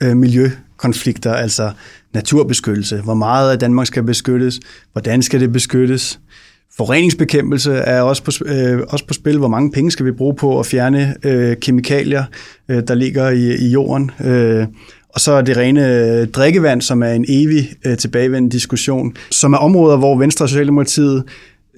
øh, 0.02 0.16
miljøkonflikter, 0.16 1.32
altså 1.32 1.70
naturbeskyttelse. 2.14 3.00
Hvor 3.00 3.14
meget 3.14 3.52
af 3.52 3.58
Danmark 3.58 3.86
skal 3.86 4.02
beskyttes? 4.02 4.60
Hvordan 4.92 5.22
skal 5.22 5.40
det 5.40 5.52
beskyttes? 5.52 6.20
Forureningsbekæmpelse 6.76 7.72
er 7.72 8.02
også 8.02 8.22
på, 8.22 8.30
øh, 8.46 8.80
også 8.88 9.06
på 9.06 9.14
spil. 9.14 9.38
Hvor 9.38 9.48
mange 9.48 9.72
penge 9.72 9.90
skal 9.90 10.06
vi 10.06 10.12
bruge 10.12 10.34
på 10.34 10.60
at 10.60 10.66
fjerne 10.66 11.14
øh, 11.22 11.56
kemikalier, 11.56 12.24
øh, 12.68 12.82
der 12.88 12.94
ligger 12.94 13.30
i, 13.30 13.56
i 13.56 13.68
jorden? 13.68 14.10
Øh, 14.24 14.66
og 15.14 15.20
så 15.20 15.32
er 15.32 15.42
det 15.42 15.56
rene 15.56 15.96
øh, 15.96 16.28
drikkevand, 16.28 16.82
som 16.82 17.02
er 17.02 17.12
en 17.12 17.24
evig 17.28 17.70
øh, 17.86 17.96
tilbagevendende 17.96 18.52
diskussion, 18.52 19.14
som 19.30 19.52
er 19.52 19.58
områder, 19.58 19.96
hvor 19.96 20.18
Venstre 20.18 20.44
og 20.44 20.48
Socialdemokratiet 20.48 21.24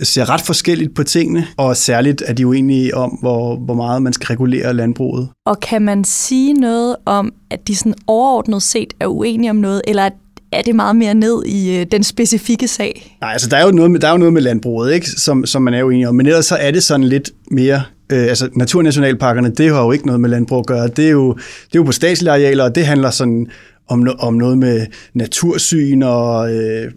ser 0.02 0.30
ret 0.30 0.40
forskelligt 0.40 0.94
på 0.94 1.02
tingene, 1.02 1.46
og 1.56 1.76
særligt 1.76 2.22
er 2.26 2.32
de 2.32 2.46
uenige 2.46 2.96
om, 2.96 3.10
hvor, 3.10 3.56
hvor 3.56 3.74
meget 3.74 4.02
man 4.02 4.12
skal 4.12 4.26
regulere 4.26 4.74
landbruget. 4.74 5.28
Og 5.46 5.60
kan 5.60 5.82
man 5.82 6.04
sige 6.04 6.52
noget 6.52 6.96
om, 7.06 7.32
at 7.50 7.68
de 7.68 7.76
sådan 7.76 7.94
overordnet 8.06 8.62
set 8.62 8.94
er 9.00 9.06
uenige 9.06 9.50
om 9.50 9.56
noget, 9.56 9.82
eller 9.88 10.10
er 10.52 10.62
det 10.62 10.76
meget 10.76 10.96
mere 10.96 11.14
ned 11.14 11.44
i 11.46 11.76
øh, 11.76 11.86
den 11.92 12.02
specifikke 12.02 12.68
sag? 12.68 13.16
Nej, 13.20 13.32
altså 13.32 13.48
der 13.48 13.56
er 13.56 13.64
jo 13.64 13.70
noget 13.70 13.90
med, 13.90 14.00
der 14.00 14.08
er 14.08 14.12
jo 14.12 14.18
noget 14.18 14.32
med 14.32 14.42
landbruget, 14.42 14.94
ikke? 14.94 15.10
Som, 15.10 15.46
som 15.46 15.62
man 15.62 15.74
er 15.74 15.82
uenig 15.82 16.08
om, 16.08 16.14
men 16.14 16.26
ellers 16.26 16.46
så 16.46 16.56
er 16.56 16.70
det 16.70 16.82
sådan 16.82 17.04
lidt 17.04 17.30
mere 17.50 17.82
Øh, 18.12 18.28
altså 18.28 18.48
naturnationalparkerne, 18.54 19.50
det 19.50 19.72
har 19.72 19.84
jo 19.84 19.92
ikke 19.92 20.06
noget 20.06 20.20
med 20.20 20.30
landbrug 20.30 20.58
at 20.58 20.66
gøre. 20.66 20.88
Det 20.88 21.06
er 21.06 21.10
jo, 21.10 21.32
det 21.32 21.74
er 21.74 21.78
jo 21.78 21.82
på 21.82 21.92
statslige 21.92 22.32
arealer, 22.32 22.64
og 22.64 22.74
det 22.74 22.86
handler 22.86 23.10
sådan 23.10 23.46
om, 23.88 24.08
om 24.18 24.34
noget 24.34 24.58
med 24.58 24.86
natursyn 25.14 26.02
og 26.02 26.54
øh, 26.54 26.90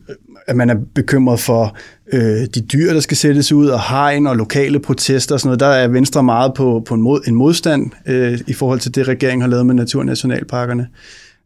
at 0.47 0.56
man 0.56 0.69
er 0.69 0.75
bekymret 0.95 1.39
for 1.39 1.77
øh, 2.14 2.45
de 2.56 2.61
dyr, 2.61 2.94
der 2.94 2.99
skal 2.99 3.18
sættes 3.18 3.52
ud, 3.52 3.68
og 3.68 3.81
hegn 3.90 4.28
og 4.28 4.35
lokale 4.35 4.80
protester 4.80 5.35
og 5.35 5.40
sådan 5.40 5.47
noget. 5.47 5.59
Der 5.59 5.68
er 5.68 5.87
Venstre 5.87 6.23
meget 6.23 6.54
på, 6.54 6.83
på 6.87 6.94
en, 6.94 7.02
mod, 7.02 7.21
en 7.28 7.35
modstand 7.35 7.92
øh, 8.06 8.40
i 8.47 8.54
forhold 8.54 8.80
til 8.80 8.95
det, 8.95 9.07
regeringen 9.07 9.42
har 9.42 9.49
lavet 9.49 9.66
med 9.66 9.75
naturnationalparkerne. 9.75 10.87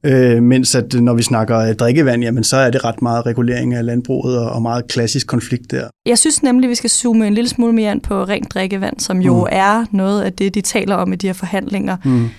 Øh, 0.04 0.44
mens 0.44 0.76
at 0.76 0.94
når 0.94 1.14
vi 1.14 1.24
snakker 1.24 1.74
drikkevand, 1.74 2.24
jamen 2.24 2.44
så 2.44 2.58
er 2.58 2.70
det 2.70 2.86
ret 2.86 3.02
meget 3.02 3.26
regulering 3.26 3.74
af 3.74 3.86
landbruget 3.86 4.40
og, 4.40 4.52
og 4.52 4.62
meget 4.62 4.88
klassisk 4.88 5.28
konflikt 5.28 5.72
der. 5.72 5.88
Jeg 6.06 6.18
synes 6.18 6.44
nemlig, 6.44 6.70
vi 6.70 6.76
skal 6.76 6.90
zoome 6.90 7.28
en 7.28 7.34
lille 7.34 7.50
smule 7.50 7.74
mere 7.74 7.92
ind 7.92 8.02
på 8.02 8.24
rent 8.24 8.54
drikkevand, 8.54 9.00
som 9.00 9.22
jo 9.22 9.40
mm. 9.40 9.48
er 9.52 9.86
noget 9.92 10.22
af 10.22 10.34
det, 10.34 10.56
de 10.56 10.62
taler 10.62 10.96
om 10.96 11.14
i 11.14 11.16
de 11.16 11.28
her 11.28 11.34
forhandlinger. 11.34 11.98
Mm. 12.06 12.30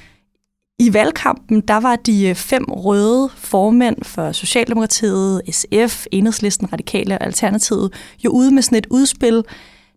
I 0.81 0.95
valgkampen, 0.95 1.61
der 1.61 1.81
var 1.81 1.97
de 1.97 2.29
øh, 2.29 2.35
fem 2.35 2.65
røde 2.69 3.29
formænd 3.37 3.97
for 4.03 4.33
Socialdemokratiet, 4.33 5.43
SF, 5.51 6.07
Enhedslisten, 6.13 6.73
Radikale 6.73 7.19
og 7.19 7.25
Alternativet 7.27 7.93
jo 8.25 8.31
ude 8.31 8.51
med 8.55 8.63
sådan 8.63 8.79
et 8.79 8.87
udspil, 8.91 9.43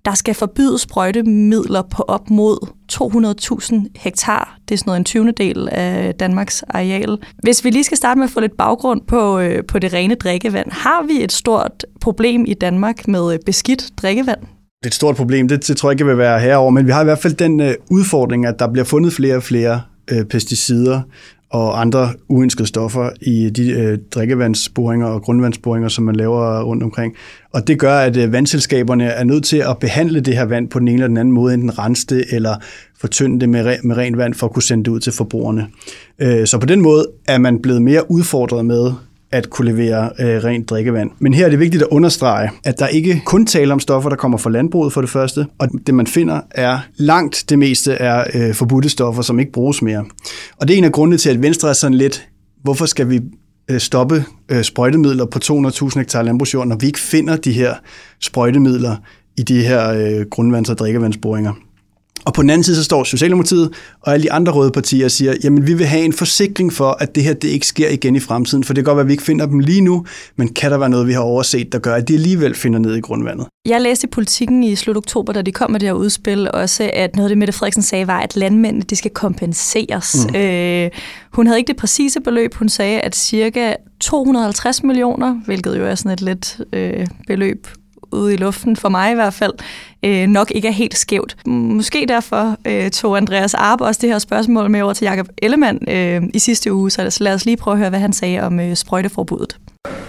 der 0.06 0.13
skal 0.13 0.34
forbyde 0.34 0.80
sprøjtemidler 0.80 1.82
på 1.82 2.04
op 2.08 2.30
mod 2.30 2.68
200.000 2.92 3.90
hektar. 3.96 4.58
Det 4.68 4.74
er 4.74 4.78
sådan 4.78 4.90
noget 4.90 5.00
en 5.00 5.06
20. 5.06 5.32
del 5.32 5.70
af 5.72 6.16
Danmarks 6.16 6.63
areal. 6.63 7.18
Hvis 7.44 7.66
vi 7.66 7.70
lige 7.70 7.84
skal 7.84 7.98
starte 7.98 8.18
med 8.18 8.25
at 8.25 8.32
få 8.32 8.40
lidt 8.40 8.58
baggrund 8.58 9.02
på, 9.08 9.40
øh, 9.40 9.63
på 9.68 9.80
det 9.80 9.94
rene 9.94 10.16
drikkevand, 10.16 10.72
har 10.72 11.04
vi 11.08 11.24
et 11.24 11.32
stort 11.32 11.86
problem 12.02 12.46
i 12.48 12.54
Danmark 12.54 13.08
med 13.08 13.34
øh, 13.34 13.40
beskidt 13.46 13.90
drikkevand? 14.02 14.40
Det 14.40 14.86
er 14.86 14.88
et 14.88 14.94
stort 14.94 15.16
problem, 15.16 15.48
det, 15.48 15.68
det 15.68 15.78
tror 15.78 15.90
jeg 15.90 15.94
ikke 15.94 16.06
vil 16.06 16.18
være 16.18 16.40
herover, 16.40 16.70
men 16.70 16.88
vi 16.88 16.92
har 16.92 17.02
i 17.02 17.04
hvert 17.04 17.20
fald 17.20 17.34
den 17.34 17.60
øh, 17.60 17.74
udfordring, 17.92 18.46
at 18.46 18.60
der 18.60 18.72
bliver 18.72 18.86
fundet 18.86 19.13
flere 19.13 19.36
og 19.36 19.44
flere 19.44 19.82
øh, 20.12 20.25
pesticider 20.25 21.01
og 21.53 21.81
andre 21.81 22.10
uønskede 22.27 22.67
stoffer 22.67 23.10
i 23.22 23.50
de 23.50 23.72
øh, 23.72 23.98
drikkevandsboringer 24.12 25.07
og 25.07 25.22
grundvandsboringer, 25.22 25.89
som 25.89 26.03
man 26.03 26.15
laver 26.15 26.63
rundt 26.63 26.83
omkring. 26.83 27.15
Og 27.51 27.67
det 27.67 27.79
gør, 27.79 27.98
at 27.98 28.17
øh, 28.17 28.31
vandselskaberne 28.31 29.05
er 29.05 29.24
nødt 29.24 29.43
til 29.43 29.57
at 29.57 29.77
behandle 29.79 30.19
det 30.19 30.38
her 30.38 30.45
vand 30.45 30.69
på 30.69 30.79
den 30.79 30.88
ene 30.88 30.95
eller 30.95 31.07
den 31.07 31.17
anden 31.17 31.33
måde, 31.33 31.53
enten 31.53 31.79
rense 31.79 32.07
det 32.07 32.24
eller 32.31 32.55
fortynde 33.01 33.39
det 33.39 33.50
med, 33.50 33.77
med 33.83 33.98
rent 33.98 34.17
vand 34.17 34.33
for 34.33 34.48
at 34.48 34.53
kunne 34.53 34.63
sende 34.63 34.83
det 34.83 34.91
ud 34.91 35.00
til 35.00 35.13
forbrugerne. 35.13 35.67
Øh, 36.19 36.48
så 36.48 36.57
på 36.57 36.65
den 36.65 36.81
måde 36.81 37.07
er 37.27 37.38
man 37.38 37.62
blevet 37.62 37.81
mere 37.81 38.12
udfordret 38.12 38.65
med 38.65 38.91
at 39.34 39.50
kunne 39.50 39.72
levere 39.72 40.10
øh, 40.20 40.44
rent 40.44 40.70
drikkevand. 40.70 41.12
Men 41.20 41.34
her 41.34 41.46
er 41.46 41.50
det 41.50 41.60
vigtigt 41.60 41.84
at 41.84 41.90
understrege, 41.92 42.50
at 42.63 42.80
der 42.80 42.88
ikke 42.88 43.22
kun 43.25 43.46
taler 43.46 43.74
om 43.74 43.80
stoffer, 43.80 44.10
der 44.10 44.18
kommer 44.18 44.38
fra 44.38 44.50
landbruget 44.50 44.94
for 44.94 45.02
det 45.02 45.10
første, 45.10 45.46
og 45.60 45.70
det 45.88 45.96
man 45.96 46.08
finder 46.08 46.42
er 46.52 46.80
langt 46.96 47.46
det 47.50 47.60
meste 47.60 47.94
er 47.94 48.24
øh, 48.34 48.54
forbudte 48.54 48.90
stoffer, 48.90 49.22
som 49.22 49.40
ikke 49.40 49.52
bruges 49.52 49.82
mere. 49.82 50.06
Og 50.58 50.68
det 50.68 50.74
er 50.74 50.78
en 50.78 50.84
af 50.84 50.92
grundene 50.92 51.18
til, 51.18 51.30
at 51.30 51.42
Venstre 51.42 51.70
er 51.70 51.74
sådan 51.74 51.98
lidt, 51.98 52.28
hvorfor 52.63 52.86
skal 52.86 53.10
vi 53.10 53.22
øh, 53.72 53.80
stoppe 53.80 54.25
øh, 54.50 54.63
sprøjtemidler 54.63 55.25
på 55.25 55.40
200.000 55.44 56.00
hektar 56.00 56.22
landbrugsjord, 56.22 56.68
når 56.68 56.75
vi 56.75 56.86
ikke 56.86 57.00
finder 57.00 57.36
de 57.36 57.52
her 57.52 57.74
sprøjtemidler 58.20 58.96
i 59.38 59.42
de 59.42 59.63
her 59.63 59.90
øh, 59.90 60.25
grundvands- 60.36 60.72
og 60.72 60.78
drikkevandsboringer. 60.78 61.54
Og 62.25 62.34
på 62.34 62.42
den 62.42 62.50
anden 62.50 62.63
side, 62.63 62.75
så 62.75 62.84
står 62.84 63.03
Socialdemokratiet 63.03 63.74
og 64.01 64.13
alle 64.13 64.24
de 64.24 64.32
andre 64.32 64.51
røde 64.51 64.72
partier 64.72 65.06
og 65.06 65.12
siger, 65.12 65.34
jamen 65.44 65.68
vi 65.68 65.74
vil 65.74 65.86
have 65.86 66.06
en 66.06 66.13
forsikring 66.13 66.74
for, 66.74 66.98
at 67.00 67.15
det 67.15 67.24
her 67.24 67.34
det 67.34 67.48
ikke 67.48 67.68
sker 67.68 67.89
igen 67.89 68.15
i 68.15 68.20
fremtiden, 68.20 68.63
for 68.63 68.74
det 68.74 68.84
kan 68.84 68.86
godt 68.86 68.96
være, 68.96 69.03
at 69.03 69.08
vi 69.08 69.13
ikke 69.13 69.24
finder 69.24 69.46
dem 69.46 69.60
lige 69.60 69.82
nu, 69.82 70.06
men 70.36 70.48
kan 70.48 70.72
der 70.72 70.77
være 70.77 70.89
noget, 70.89 71.08
vi 71.08 71.13
har 71.13 71.20
overset, 71.20 71.72
der 71.72 71.80
gør, 71.80 71.96
at 71.96 72.08
de 72.08 72.13
alligevel 72.13 72.56
finder 72.56 72.80
ned 72.80 72.96
i 72.96 73.00
grundvandet? 73.00 73.48
Jeg 73.65 73.82
læste 73.82 74.08
i 74.08 74.10
politikken 74.10 74.63
i 74.63 74.75
slut 74.75 74.98
oktober, 74.98 75.34
da 75.34 75.42
de 75.42 75.51
kom 75.51 75.72
med 75.72 75.80
det 75.80 75.88
her 75.88 75.94
udspil, 75.94 76.51
også 76.53 76.89
at 76.94 77.15
noget 77.15 77.25
af 77.25 77.30
det, 77.30 77.38
Mette 77.38 77.53
Frederiksen 77.53 77.84
sagde, 77.84 78.08
var, 78.08 78.20
at 78.20 78.36
landmændene 78.36 78.86
de 78.89 78.96
skal 78.96 79.12
kompenseres. 79.12 80.27
Mm. 80.30 80.36
Øh, 80.36 80.89
hun 81.34 81.48
havde 81.48 81.60
ikke 81.60 81.68
det 81.68 81.77
præcise 81.77 82.22
beløb. 82.22 82.53
Hun 82.53 82.70
sagde, 82.70 83.01
at 83.01 83.15
cirka 83.15 83.74
250 84.00 84.84
millioner, 84.84 85.42
hvilket 85.46 85.77
jo 85.77 85.86
er 85.86 85.96
sådan 85.96 86.12
et 86.12 86.22
lidt 86.22 86.62
øh, 86.74 87.08
beløb 87.27 87.68
ude 88.13 88.34
i 88.34 88.38
luften, 88.38 88.75
for 88.75 88.89
mig 88.89 89.12
i 89.12 89.15
hvert 89.15 89.34
fald, 89.34 89.53
øh, 90.05 90.27
nok 90.27 90.51
ikke 90.51 90.67
er 90.67 90.72
helt 90.72 90.98
skævt. 90.98 91.36
Måske 91.46 92.05
derfor 92.08 92.58
øh, 92.67 92.91
tog 92.91 93.17
Andreas 93.17 93.53
Arp 93.53 93.82
også 93.82 94.00
det 94.01 94.10
her 94.10 94.20
spørgsmål 94.20 94.70
med 94.70 94.82
over 94.82 94.93
til 94.93 95.05
Jakob 95.05 95.27
Ellemann 95.38 95.79
øh, 95.89 96.22
i 96.34 96.39
sidste 96.39 96.74
uge, 96.74 96.91
så 96.91 97.17
lad 97.20 97.34
os 97.34 97.46
lige 97.46 97.58
prøve 97.58 97.74
at 97.74 97.77
høre, 97.77 97.89
hvad 97.89 98.00
han 98.00 98.13
sagde 98.13 98.41
om 98.41 98.60
øh, 98.60 98.75
sprøjteforbuddet. 98.75 99.58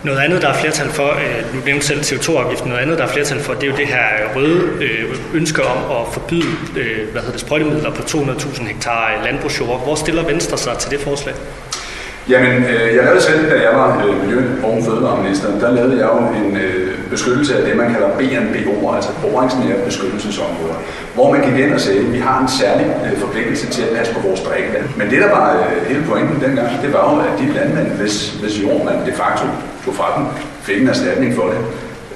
Noget 0.04 0.18
andet, 0.18 0.42
der 0.42 0.48
er 0.48 0.54
flertal 0.54 0.88
for, 0.88 1.08
øh, 1.08 1.54
nu 1.54 1.60
nævnte 1.64 1.86
selv 1.86 2.00
CO2-afgiften, 2.00 2.68
noget 2.68 2.82
andet, 2.82 2.98
der 2.98 3.04
er 3.04 3.08
flertal 3.08 3.40
for, 3.40 3.54
det 3.54 3.62
er 3.62 3.66
jo 3.66 3.76
det 3.76 3.86
her 3.86 4.04
røde 4.36 4.60
øh, 4.80 5.16
ønske 5.34 5.62
om 5.62 5.78
at 5.96 6.12
forbyde 6.12 6.56
øh, 6.76 7.10
hvad 7.12 7.20
hedder 7.20 7.32
det, 7.32 7.40
sprøjtemidler 7.40 7.90
på 7.90 8.02
200.000 8.02 8.64
hektar 8.66 9.24
landbrugsjord. 9.24 9.84
Hvor 9.84 9.94
stiller 9.94 10.24
Venstre 10.26 10.58
sig 10.58 10.78
til 10.78 10.90
det 10.90 11.00
forslag? 11.00 11.34
Jamen, 12.28 12.54
øh, 12.72 12.88
jeg 12.96 13.02
lavede 13.04 13.22
selv, 13.22 13.50
da 13.50 13.56
jeg 13.68 13.74
var 13.80 13.88
øh, 14.06 14.22
Miljø- 14.22 14.50
og 14.62 14.82
Fødevareminister, 14.86 15.48
der 15.62 15.70
lavede 15.78 15.96
jeg 16.02 16.08
jo 16.14 16.18
en 16.40 16.56
øh, 16.56 16.98
beskyttelse 17.10 17.52
af 17.58 17.62
det, 17.66 17.76
man 17.76 17.92
kalder 17.92 18.08
BNBO'er, 18.18 18.94
altså 18.96 19.10
boringsnære 19.22 19.78
beskyttelsesområder, 19.84 20.78
hvor 21.14 21.32
man 21.32 21.40
gik 21.46 21.56
ind 21.64 21.72
og 21.74 21.80
sagde, 21.80 22.00
at 22.00 22.12
vi 22.12 22.18
har 22.18 22.36
en 22.42 22.48
særlig 22.48 22.86
øh, 23.04 23.18
forpligtelse 23.24 23.66
til 23.66 23.82
at 23.82 23.96
passe 23.96 24.14
på 24.14 24.20
vores 24.28 24.40
drikkevand. 24.40 24.84
Men 24.96 25.10
det, 25.10 25.18
der 25.24 25.30
var 25.38 25.46
øh, 25.60 25.88
hele 25.88 26.02
pointen 26.10 26.36
dengang, 26.46 26.68
det 26.84 26.92
var 26.92 27.04
jo, 27.10 27.14
at 27.28 27.34
de 27.40 27.46
landmænd, 27.58 27.88
hvis, 28.00 28.16
hvis 28.40 28.62
jord 28.62 28.84
man 28.84 28.96
de 29.08 29.12
facto 29.22 29.46
tog 29.84 29.94
fra 29.94 30.08
dem, 30.16 30.24
fik 30.62 30.82
en 30.82 30.88
erstatning 30.88 31.34
for 31.38 31.46
det. 31.52 31.58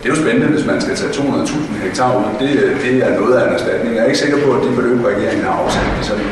Det 0.00 0.06
er 0.08 0.14
jo 0.14 0.20
spændende, 0.24 0.48
hvis 0.54 0.66
man 0.66 0.80
skal 0.80 0.94
tage 0.96 1.12
200.000 1.12 1.84
hektar 1.84 2.10
ud. 2.18 2.24
Det, 2.42 2.50
øh, 2.64 2.82
det 2.84 2.94
er 3.06 3.20
noget 3.20 3.34
af 3.38 3.48
en 3.48 3.54
erstatning. 3.54 3.94
Jeg 3.94 4.02
er 4.02 4.06
ikke 4.06 4.22
sikker 4.24 4.38
på, 4.44 4.48
at 4.56 4.60
de 4.64 4.76
beløb, 4.76 5.04
regeringen 5.04 5.44
har 5.44 5.54
afsat, 5.62 5.86
de 6.00 6.04
sådan 6.04 6.24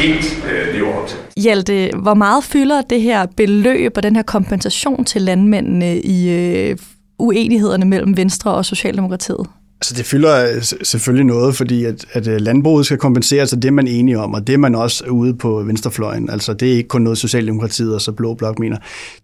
helt 0.00 0.44
øh, 0.52 0.74
lever 0.74 0.94
op 0.94 1.08
til. 1.08 1.18
Hjalte, 1.36 1.90
hvor 2.02 2.14
meget 2.14 2.44
fylder 2.44 2.82
det 2.82 3.02
her 3.02 3.26
beløb 3.36 3.92
og 3.96 4.02
den 4.02 4.16
her 4.16 4.22
kompensation 4.22 5.04
til 5.04 5.22
landmændene 5.22 6.00
i 6.00 6.30
øh, 6.30 6.76
uenighederne 7.18 7.84
mellem 7.84 8.16
Venstre 8.16 8.54
og 8.54 8.64
Socialdemokratiet? 8.64 9.46
Altså 9.80 9.94
det 9.94 10.06
fylder 10.06 10.54
øh, 10.54 10.62
selvfølgelig 10.82 11.26
noget, 11.26 11.56
fordi 11.56 11.84
at, 11.84 12.06
at 12.12 12.28
øh, 12.28 12.40
landbruget 12.40 12.86
skal 12.86 12.98
kompensere 12.98 13.46
sig, 13.46 13.62
det 13.62 13.68
er 13.68 13.72
man 13.72 13.88
enige 13.88 14.18
om, 14.18 14.34
og 14.34 14.46
det 14.46 14.52
er 14.52 14.58
man 14.58 14.74
også 14.74 15.04
ude 15.04 15.34
på 15.34 15.62
venstrefløjen. 15.62 16.30
Altså 16.30 16.52
det 16.52 16.68
er 16.68 16.76
ikke 16.76 16.88
kun 16.88 17.02
noget 17.02 17.18
Socialdemokratiet 17.18 17.94
og 17.94 18.00
så 18.00 18.12
Blå 18.12 18.34
Blok 18.34 18.58
mener. 18.58 18.76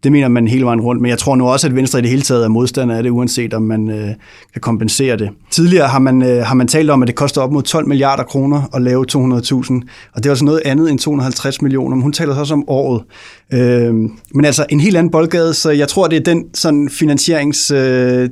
Det 0.05 0.13
mener 0.13 0.29
man 0.29 0.49
hele 0.49 0.65
vejen 0.65 0.81
rundt, 0.81 1.03
men 1.03 1.09
jeg 1.09 1.19
tror 1.19 1.37
nu 1.37 1.49
også, 1.49 1.67
at 1.67 1.77
Venstre 1.77 1.99
i 1.99 2.03
det 2.03 2.11
hele 2.11 2.23
taget 2.23 2.45
er 2.45 2.49
modstander 2.49 2.97
af 2.97 3.03
det, 3.03 3.11
uanset 3.11 3.55
om 3.55 3.63
man 3.63 3.91
øh, 3.91 4.09
kan 4.53 4.61
kompensere 4.61 5.17
det. 5.17 5.31
Tidligere 5.51 5.89
har 5.89 5.99
man, 5.99 6.23
øh, 6.23 6.43
har 6.47 6.55
man 6.55 6.69
talt 6.69 6.91
om, 6.91 7.03
at 7.03 7.09
det 7.09 7.17
koster 7.17 7.41
op 7.41 7.53
mod 7.53 7.63
12 7.63 7.89
milliarder 7.89 8.23
kroner 8.23 8.63
at 8.75 8.83
lave 8.83 9.07
200.000, 9.13 9.19
og 10.13 10.23
det 10.23 10.27
er 10.27 10.31
altså 10.31 10.45
noget 10.45 10.63
andet 10.65 10.91
end 10.91 10.99
250 10.99 11.63
millioner, 11.63 11.97
men 11.97 12.03
hun 12.03 12.13
taler 12.13 12.35
så 12.35 12.41
også 12.41 12.55
om 12.55 12.69
året. 12.69 13.03
Øh, 13.53 13.95
men 14.35 14.45
altså 14.45 14.67
en 14.71 14.81
helt 14.81 14.97
anden 14.97 15.11
boldgade, 15.11 15.55
så 15.55 15.71
jeg 15.71 15.89
tror, 15.89 16.09
det 16.09 16.17
er 16.17 16.33
den 16.33 16.45
sådan 16.55 16.89
finansierings... 16.89 17.71
Øh, 17.71 18.29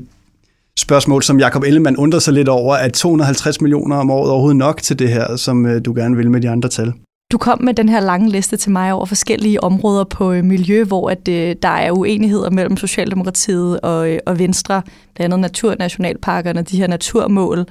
spørgsmål, 0.78 1.22
som 1.22 1.38
Jakob 1.38 1.62
Ellemann 1.62 1.96
undrer 1.96 2.20
sig 2.20 2.34
lidt 2.34 2.48
over, 2.48 2.74
at 2.74 2.92
250 2.92 3.60
millioner 3.60 3.96
om 3.96 4.10
året 4.10 4.30
overhovedet 4.30 4.56
nok 4.56 4.82
til 4.82 4.98
det 4.98 5.08
her, 5.08 5.36
som 5.36 5.66
øh, 5.66 5.84
du 5.84 5.92
gerne 5.94 6.16
vil 6.16 6.30
med 6.30 6.40
de 6.40 6.50
andre 6.50 6.68
tal? 6.68 6.92
Du 7.32 7.38
kom 7.38 7.62
med 7.62 7.74
den 7.74 7.88
her 7.88 8.00
lange 8.00 8.30
liste 8.30 8.56
til 8.56 8.72
mig 8.72 8.92
over 8.92 9.06
forskellige 9.06 9.64
områder 9.64 10.04
på 10.04 10.32
øh, 10.32 10.44
miljø, 10.44 10.84
hvor 10.84 11.10
at, 11.10 11.28
øh, 11.28 11.56
der 11.62 11.68
er 11.68 11.90
uenigheder 11.92 12.50
mellem 12.50 12.76
Socialdemokratiet 12.76 13.80
og, 13.80 14.10
øh, 14.10 14.18
og 14.26 14.38
Venstre, 14.38 14.82
blandt 15.14 15.34
andet 15.34 15.40
naturnationalparkerne, 15.40 16.62
de 16.62 16.76
her 16.76 16.86
naturmål. 16.86 17.66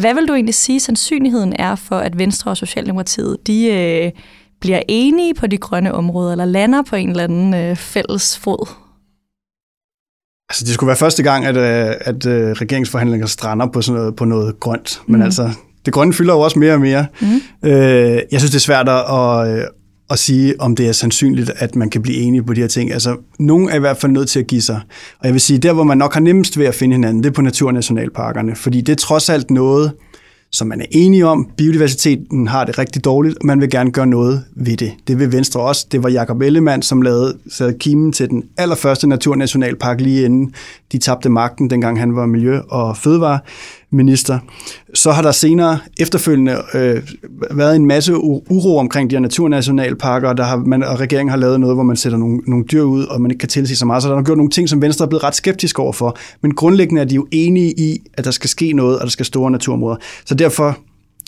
Hvad 0.00 0.14
vil 0.14 0.28
du 0.28 0.34
egentlig 0.34 0.54
sige, 0.54 0.80
sandsynligheden 0.80 1.52
er 1.58 1.74
for, 1.74 1.96
at 1.96 2.18
Venstre 2.18 2.50
og 2.50 2.56
Socialdemokratiet 2.56 3.36
de, 3.46 3.66
øh, 3.66 4.10
bliver 4.60 4.82
enige 4.88 5.34
på 5.34 5.46
de 5.46 5.58
grønne 5.58 5.94
områder, 5.94 6.32
eller 6.32 6.44
lander 6.44 6.82
på 6.82 6.96
en 6.96 7.10
eller 7.10 7.24
anden 7.24 7.54
øh, 7.54 7.76
fælles 7.76 8.38
fod? 8.38 8.85
Altså, 10.48 10.64
det 10.64 10.74
skulle 10.74 10.88
være 10.88 10.96
første 10.96 11.22
gang, 11.22 11.44
at, 11.46 11.56
øh, 11.56 11.64
at, 11.64 11.96
at 12.00 12.26
øh, 12.26 12.50
regeringsforhandlinger 12.50 13.26
strander 13.26 13.66
på, 13.66 13.82
sådan 13.82 14.00
noget, 14.00 14.16
på 14.16 14.24
noget 14.24 14.60
grønt. 14.60 15.02
Men 15.06 15.16
mm. 15.16 15.22
altså, 15.22 15.50
det 15.84 15.94
grønne 15.94 16.12
fylder 16.12 16.34
jo 16.34 16.40
også 16.40 16.58
mere 16.58 16.72
og 16.72 16.80
mere. 16.80 17.06
Mm. 17.20 17.68
Øh, 17.68 18.22
jeg 18.32 18.40
synes, 18.40 18.50
det 18.50 18.54
er 18.54 18.58
svært 18.58 18.88
at, 18.88 19.68
at 20.10 20.18
sige, 20.18 20.54
om 20.60 20.76
det 20.76 20.88
er 20.88 20.92
sandsynligt, 20.92 21.50
at 21.56 21.76
man 21.76 21.90
kan 21.90 22.02
blive 22.02 22.16
enige 22.16 22.42
på 22.42 22.54
de 22.54 22.60
her 22.60 22.68
ting. 22.68 22.92
Altså, 22.92 23.16
nogen 23.38 23.68
er 23.68 23.74
i 23.74 23.78
hvert 23.78 23.96
fald 23.96 24.12
nødt 24.12 24.28
til 24.28 24.40
at 24.40 24.46
give 24.46 24.62
sig. 24.62 24.80
Og 25.18 25.26
jeg 25.26 25.32
vil 25.32 25.40
sige, 25.40 25.58
der 25.58 25.72
hvor 25.72 25.84
man 25.84 25.98
nok 25.98 26.14
har 26.14 26.20
nemmest 26.20 26.58
ved 26.58 26.66
at 26.66 26.74
finde 26.74 26.94
hinanden, 26.94 27.22
det 27.22 27.30
er 27.30 27.34
på 27.34 27.42
naturnationalparkerne. 27.42 28.56
Fordi 28.56 28.80
det 28.80 28.92
er 28.92 28.96
trods 28.96 29.28
alt 29.28 29.50
noget, 29.50 29.92
som 30.52 30.68
man 30.68 30.80
er 30.80 30.86
enige 30.90 31.26
om. 31.26 31.50
Biodiversiteten 31.56 32.48
har 32.48 32.64
det 32.64 32.78
rigtig 32.78 33.04
dårligt, 33.04 33.38
og 33.38 33.46
man 33.46 33.60
vil 33.60 33.70
gerne 33.70 33.92
gøre 33.92 34.06
noget 34.06 34.44
ved 34.56 34.76
det. 34.76 34.92
Det 35.08 35.18
vil 35.18 35.32
Venstre 35.32 35.60
også. 35.60 35.86
Det 35.92 36.02
var 36.02 36.08
Jakob 36.08 36.42
Ellemann, 36.42 36.82
som 36.82 37.02
lavede 37.02 37.38
sad 37.50 37.78
kimen 37.78 38.12
til 38.12 38.30
den 38.30 38.44
allerførste 38.56 39.06
naturnationalpark 39.06 40.00
lige 40.00 40.24
inden 40.24 40.54
de 40.92 40.98
tabte 40.98 41.28
magten, 41.28 41.70
dengang 41.70 41.98
han 41.98 42.16
var 42.16 42.26
miljø- 42.26 42.60
og 42.68 42.96
minister. 43.96 44.38
Så 44.94 45.12
har 45.12 45.22
der 45.22 45.32
senere 45.32 45.78
efterfølgende 46.00 46.56
øh, 46.74 47.02
været 47.50 47.76
en 47.76 47.86
masse 47.86 48.16
uro 48.16 48.78
omkring 48.78 49.10
de 49.10 49.16
her 49.16 49.20
naturnationalparker, 49.20 50.28
og, 50.28 50.36
der 50.36 50.44
har 50.44 50.56
man, 50.56 50.82
og 50.82 51.00
regeringen 51.00 51.30
har 51.30 51.36
lavet 51.36 51.60
noget, 51.60 51.76
hvor 51.76 51.82
man 51.82 51.96
sætter 51.96 52.18
nogle, 52.18 52.40
nogle 52.46 52.64
dyr 52.64 52.82
ud, 52.82 53.04
og 53.04 53.20
man 53.20 53.30
ikke 53.30 53.38
kan 53.38 53.48
tilse 53.48 53.76
så 53.76 53.86
meget. 53.86 54.02
Så 54.02 54.08
der 54.08 54.16
har 54.16 54.22
gjort 54.22 54.38
nogle 54.38 54.50
ting, 54.50 54.68
som 54.68 54.82
Venstre 54.82 55.04
er 55.04 55.08
blevet 55.08 55.24
ret 55.24 55.34
skeptisk 55.34 55.78
overfor. 55.78 56.16
Men 56.40 56.54
grundlæggende 56.54 57.00
er 57.00 57.04
de 57.04 57.14
jo 57.14 57.26
enige 57.30 57.80
i, 57.80 57.98
at 58.14 58.24
der 58.24 58.30
skal 58.30 58.50
ske 58.50 58.72
noget, 58.72 58.98
og 58.98 59.02
der 59.02 59.10
skal 59.10 59.26
store 59.26 59.50
naturområder. 59.50 59.96
Så 60.24 60.34
derfor 60.34 60.78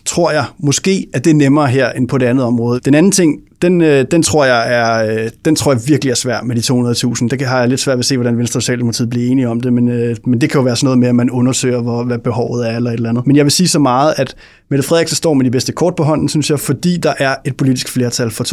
tror 0.06 0.30
jeg 0.30 0.44
måske, 0.58 1.06
at 1.14 1.24
det 1.24 1.30
er 1.30 1.34
nemmere 1.34 1.66
her 1.66 1.92
end 1.92 2.08
på 2.08 2.18
det 2.18 2.26
andet 2.26 2.44
område. 2.44 2.80
Den 2.84 2.94
anden 2.94 3.12
ting, 3.12 3.40
den, 3.62 3.80
øh, 3.80 4.06
den, 4.10 4.22
tror 4.22 4.44
jeg 4.44 4.72
er, 4.74 5.14
øh, 5.14 5.30
den 5.44 5.56
tror 5.56 5.72
jeg 5.72 5.80
virkelig 5.86 6.10
er 6.10 6.14
svær 6.14 6.42
med 6.42 6.56
de 6.56 6.60
200.000. 6.60 7.28
Det 7.28 7.46
har 7.46 7.58
jeg 7.60 7.68
lidt 7.68 7.80
svært 7.80 7.96
ved 7.96 7.98
at 7.98 8.04
se, 8.04 8.16
hvordan 8.16 8.38
Venstre 8.38 8.58
og 8.58 8.62
Socialdemokratiet 8.62 9.10
bliver 9.10 9.30
enige 9.30 9.48
om 9.48 9.60
det, 9.60 9.72
men, 9.72 9.88
øh, 9.88 10.16
men 10.26 10.40
det 10.40 10.50
kan 10.50 10.58
jo 10.58 10.64
være 10.64 10.76
sådan 10.76 10.86
noget 10.86 10.98
med, 10.98 11.08
at 11.08 11.14
man 11.14 11.30
undersøger, 11.30 11.82
hvor, 11.82 12.04
hvad 12.04 12.18
behovet 12.18 12.70
er 12.70 12.76
eller 12.76 12.90
et 12.90 12.94
eller 12.94 13.08
andet. 13.08 13.26
Men 13.26 13.36
jeg 13.36 13.44
vil 13.44 13.52
sige 13.52 13.68
så 13.68 13.78
meget, 13.78 14.14
at 14.16 14.36
Mette 14.70 14.88
Frederiksen 14.88 15.16
står 15.16 15.34
med 15.34 15.44
de 15.44 15.50
bedste 15.50 15.72
kort 15.72 15.96
på 15.96 16.02
hånden, 16.02 16.28
synes 16.28 16.50
jeg, 16.50 16.60
fordi 16.60 16.96
der 16.96 17.14
er 17.18 17.34
et 17.44 17.56
politisk 17.56 17.88
flertal 17.88 18.30
for 18.30 18.44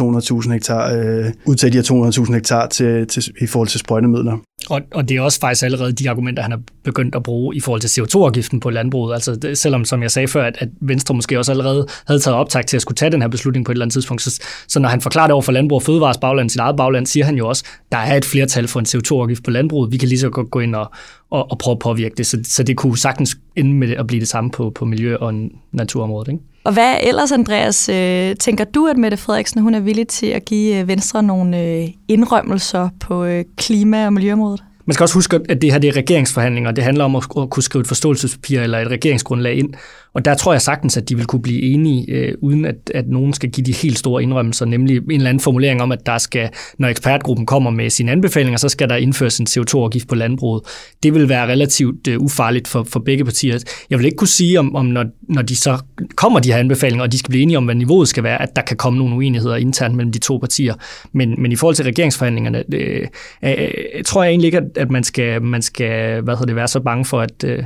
200.000 0.42 0.52
hektar, 0.52 0.94
øh, 0.94 1.32
udtaget 1.46 1.72
de 1.72 1.78
her 1.78 2.24
200.000 2.26 2.32
hektar 2.32 2.66
til, 2.66 3.06
til, 3.06 3.22
i 3.40 3.46
forhold 3.46 3.68
til 3.68 3.80
sprøjtemidler. 3.80 4.38
Og, 4.70 4.80
og 4.94 5.08
det 5.08 5.16
er 5.16 5.20
også 5.20 5.40
faktisk 5.40 5.64
allerede 5.64 5.92
de 5.92 6.10
argumenter, 6.10 6.42
han 6.42 6.52
har 6.52 6.60
begyndt 6.84 7.14
at 7.14 7.22
bruge 7.22 7.56
i 7.56 7.60
forhold 7.60 7.80
til 7.80 8.00
CO2-afgiften 8.00 8.60
på 8.60 8.70
landbruget. 8.70 9.14
Altså 9.14 9.34
det, 9.34 9.58
selvom, 9.58 9.84
som 9.84 10.02
jeg 10.02 10.10
sagde 10.10 10.28
før, 10.28 10.44
at, 10.44 10.56
at 10.58 10.68
Venstre 10.80 11.14
måske 11.14 11.38
også 11.38 11.52
allerede 11.52 11.86
havde 12.06 12.20
taget 12.20 12.36
optag 12.36 12.66
til 12.66 12.76
at 12.76 12.82
skulle 12.82 12.96
tage 12.96 13.12
den 13.12 13.22
her 13.22 13.28
beslutning 13.28 13.66
på 13.66 13.72
et 13.72 13.74
eller 13.74 13.84
andet 13.84 13.92
tidspunkt, 13.92 14.22
så, 14.22 14.42
så 14.68 14.80
når 14.80 14.88
han 14.96 15.00
forklarer 15.00 15.26
det 15.26 15.32
over 15.32 15.42
for 15.42 15.52
Landbrug 15.52 15.76
og 15.76 15.82
Fødevares 15.82 16.18
bagland, 16.18 16.50
sit 16.50 16.60
eget 16.60 16.76
bagland, 16.76 17.06
siger 17.06 17.24
han 17.26 17.34
jo 17.34 17.48
også, 17.48 17.64
der 17.92 17.98
er 17.98 18.16
et 18.16 18.24
flertal 18.24 18.68
for 18.68 18.80
en 18.80 18.86
CO2-afgift 18.86 19.44
på 19.44 19.50
landbruget. 19.50 19.92
Vi 19.92 19.96
kan 19.96 20.08
lige 20.08 20.18
så 20.18 20.30
godt 20.30 20.50
gå 20.50 20.60
ind 20.60 20.74
og, 20.74 20.90
og, 21.30 21.50
og 21.50 21.58
prøve 21.58 21.72
at 21.72 21.78
påvirke 21.78 22.14
det. 22.16 22.26
Så, 22.26 22.38
så 22.44 22.62
det 22.62 22.76
kunne 22.76 22.98
sagtens 22.98 23.36
ende 23.56 23.74
med 23.74 23.96
at 23.96 24.06
blive 24.06 24.20
det 24.20 24.28
samme 24.28 24.50
på, 24.50 24.70
på 24.70 24.84
miljø- 24.84 25.16
og 25.16 25.34
naturområdet. 25.72 26.28
Ikke? 26.28 26.44
Og 26.64 26.72
hvad 26.72 26.94
ellers, 27.02 27.32
Andreas, 27.32 27.88
øh, 27.88 28.36
tænker 28.36 28.64
du, 28.64 28.86
at 28.86 28.96
Mette 28.96 29.16
Frederiksen 29.16 29.62
hun 29.62 29.74
er 29.74 29.80
villig 29.80 30.08
til 30.08 30.26
at 30.26 30.44
give 30.44 30.80
øh, 30.80 30.88
Venstre 30.88 31.22
nogle 31.22 31.62
øh, 31.62 31.88
indrømmelser 32.08 32.88
på 33.00 33.24
øh, 33.24 33.44
klima- 33.56 34.06
og 34.06 34.12
miljøområdet? 34.12 34.62
Man 34.86 34.94
skal 34.94 35.04
også 35.04 35.14
huske, 35.14 35.40
at 35.48 35.62
det 35.62 35.72
her 35.72 35.78
det 35.78 35.88
er 35.88 35.96
regeringsforhandlinger, 35.96 36.70
det 36.70 36.84
handler 36.84 37.04
om 37.04 37.16
at 37.16 37.22
kunne 37.28 37.62
skrive 37.62 37.80
et 37.80 37.86
forståelsespapir 37.86 38.60
eller 38.60 38.78
et 38.78 38.88
regeringsgrundlag 38.88 39.54
ind. 39.54 39.74
Og 40.16 40.24
der 40.24 40.34
tror 40.34 40.52
jeg 40.52 40.62
sagtens, 40.62 40.96
at 40.96 41.08
de 41.08 41.16
vil 41.16 41.26
kunne 41.26 41.42
blive 41.42 41.62
enige, 41.62 42.12
øh, 42.12 42.34
uden 42.40 42.64
at, 42.64 42.90
at 42.94 43.08
nogen 43.08 43.32
skal 43.32 43.50
give 43.50 43.64
de 43.64 43.72
helt 43.72 43.98
store 43.98 44.22
indrømmelser, 44.22 44.66
nemlig 44.66 44.96
en 44.96 45.10
eller 45.10 45.28
anden 45.28 45.40
formulering 45.40 45.82
om, 45.82 45.92
at 45.92 46.06
der 46.06 46.18
skal, 46.18 46.48
når 46.78 46.88
ekspertgruppen 46.88 47.46
kommer 47.46 47.70
med 47.70 47.90
sine 47.90 48.12
anbefalinger, 48.12 48.56
så 48.56 48.68
skal 48.68 48.88
der 48.88 48.96
indføres 48.96 49.38
en 49.38 49.46
CO2-afgift 49.50 50.08
på 50.08 50.14
landbruget. 50.14 50.62
Det 51.02 51.14
vil 51.14 51.28
være 51.28 51.46
relativt 51.46 52.08
øh, 52.08 52.20
ufarligt 52.20 52.68
for, 52.68 52.82
for 52.82 53.00
begge 53.00 53.24
partier. 53.24 53.58
Jeg 53.90 53.98
vil 53.98 54.04
ikke 54.04 54.16
kunne 54.16 54.28
sige, 54.28 54.58
om, 54.58 54.76
om 54.76 54.86
når, 54.86 55.04
når 55.22 55.42
de 55.42 55.56
så 55.56 55.78
kommer 56.14 56.40
de 56.40 56.52
her 56.52 56.58
anbefalinger, 56.58 57.02
og 57.04 57.12
de 57.12 57.18
skal 57.18 57.30
blive 57.30 57.42
enige 57.42 57.58
om, 57.58 57.64
hvad 57.64 57.74
niveauet 57.74 58.08
skal 58.08 58.22
være, 58.22 58.42
at 58.42 58.56
der 58.56 58.62
kan 58.62 58.76
komme 58.76 58.98
nogle 58.98 59.14
uenigheder 59.14 59.56
internt 59.56 59.94
mellem 59.94 60.12
de 60.12 60.18
to 60.18 60.38
partier. 60.38 60.74
Men, 61.12 61.42
men 61.42 61.52
i 61.52 61.56
forhold 61.56 61.74
til 61.74 61.84
regeringsforhandlingerne, 61.84 62.64
øh, 62.74 63.06
øh, 63.44 64.04
tror 64.06 64.22
jeg 64.22 64.30
egentlig 64.30 64.48
ikke, 64.48 64.58
at, 64.58 64.78
at 64.78 64.90
man 64.90 65.04
skal, 65.04 65.42
man 65.42 65.62
skal 65.62 66.20
hvad 66.20 66.34
hedder 66.34 66.46
det, 66.46 66.56
være 66.56 66.68
så 66.68 66.80
bange 66.80 67.04
for, 67.04 67.20
at, 67.20 67.44
øh, 67.44 67.64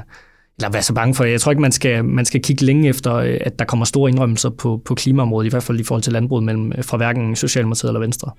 eller 0.61 0.71
være 0.71 0.83
så 0.83 0.95
bange 0.95 1.15
for. 1.15 1.25
Jeg 1.25 1.41
tror 1.41 1.53
ikke, 1.53 1.63
man 1.63 1.73
skal, 1.73 2.05
man 2.05 2.25
skal 2.25 2.43
kigge 2.43 2.65
længe 2.65 2.89
efter, 2.89 3.15
øh, 3.15 3.39
at 3.41 3.59
der 3.59 3.65
kommer 3.65 3.85
store 3.85 4.11
indrømmelser 4.11 4.51
på, 4.51 4.81
på 4.85 4.95
klimaområdet, 4.95 5.47
i 5.47 5.51
hvert 5.51 5.63
fald 5.63 5.81
i 5.81 5.85
forhold 5.85 6.03
til 6.03 6.13
landbruget 6.13 6.45
mellem, 6.45 6.73
øh, 6.79 6.85
fra 6.85 6.97
hverken 6.97 7.37
Socialdemokratiet 7.37 7.91
eller 7.91 8.01
Venstre. 8.01 8.31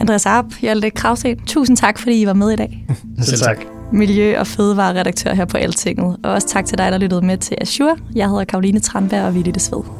Andreas 0.00 0.26
Arp, 0.26 0.44
Hjalte 0.60 0.90
Krause, 0.90 1.36
tusind 1.46 1.76
tak, 1.76 1.98
fordi 1.98 2.22
I 2.22 2.26
var 2.26 2.32
med 2.32 2.50
i 2.50 2.56
dag. 2.56 2.86
Selv 3.20 3.42
tak. 3.42 3.58
Miljø- 3.92 4.38
og 4.38 4.46
fødevareredaktør 4.46 5.34
her 5.34 5.44
på 5.44 5.56
Altinget. 5.56 6.16
Og 6.22 6.32
også 6.32 6.48
tak 6.48 6.64
til 6.64 6.78
dig, 6.78 6.92
der 6.92 6.98
lyttede 6.98 7.26
med 7.26 7.38
til 7.38 7.56
Azure. 7.60 7.96
Jeg 8.14 8.28
hedder 8.28 8.44
Karoline 8.44 8.80
Tranberg, 8.80 9.24
og 9.24 9.34
vi 9.34 9.38
er 9.40 9.44
det 9.52 9.62
sved. 9.62 9.97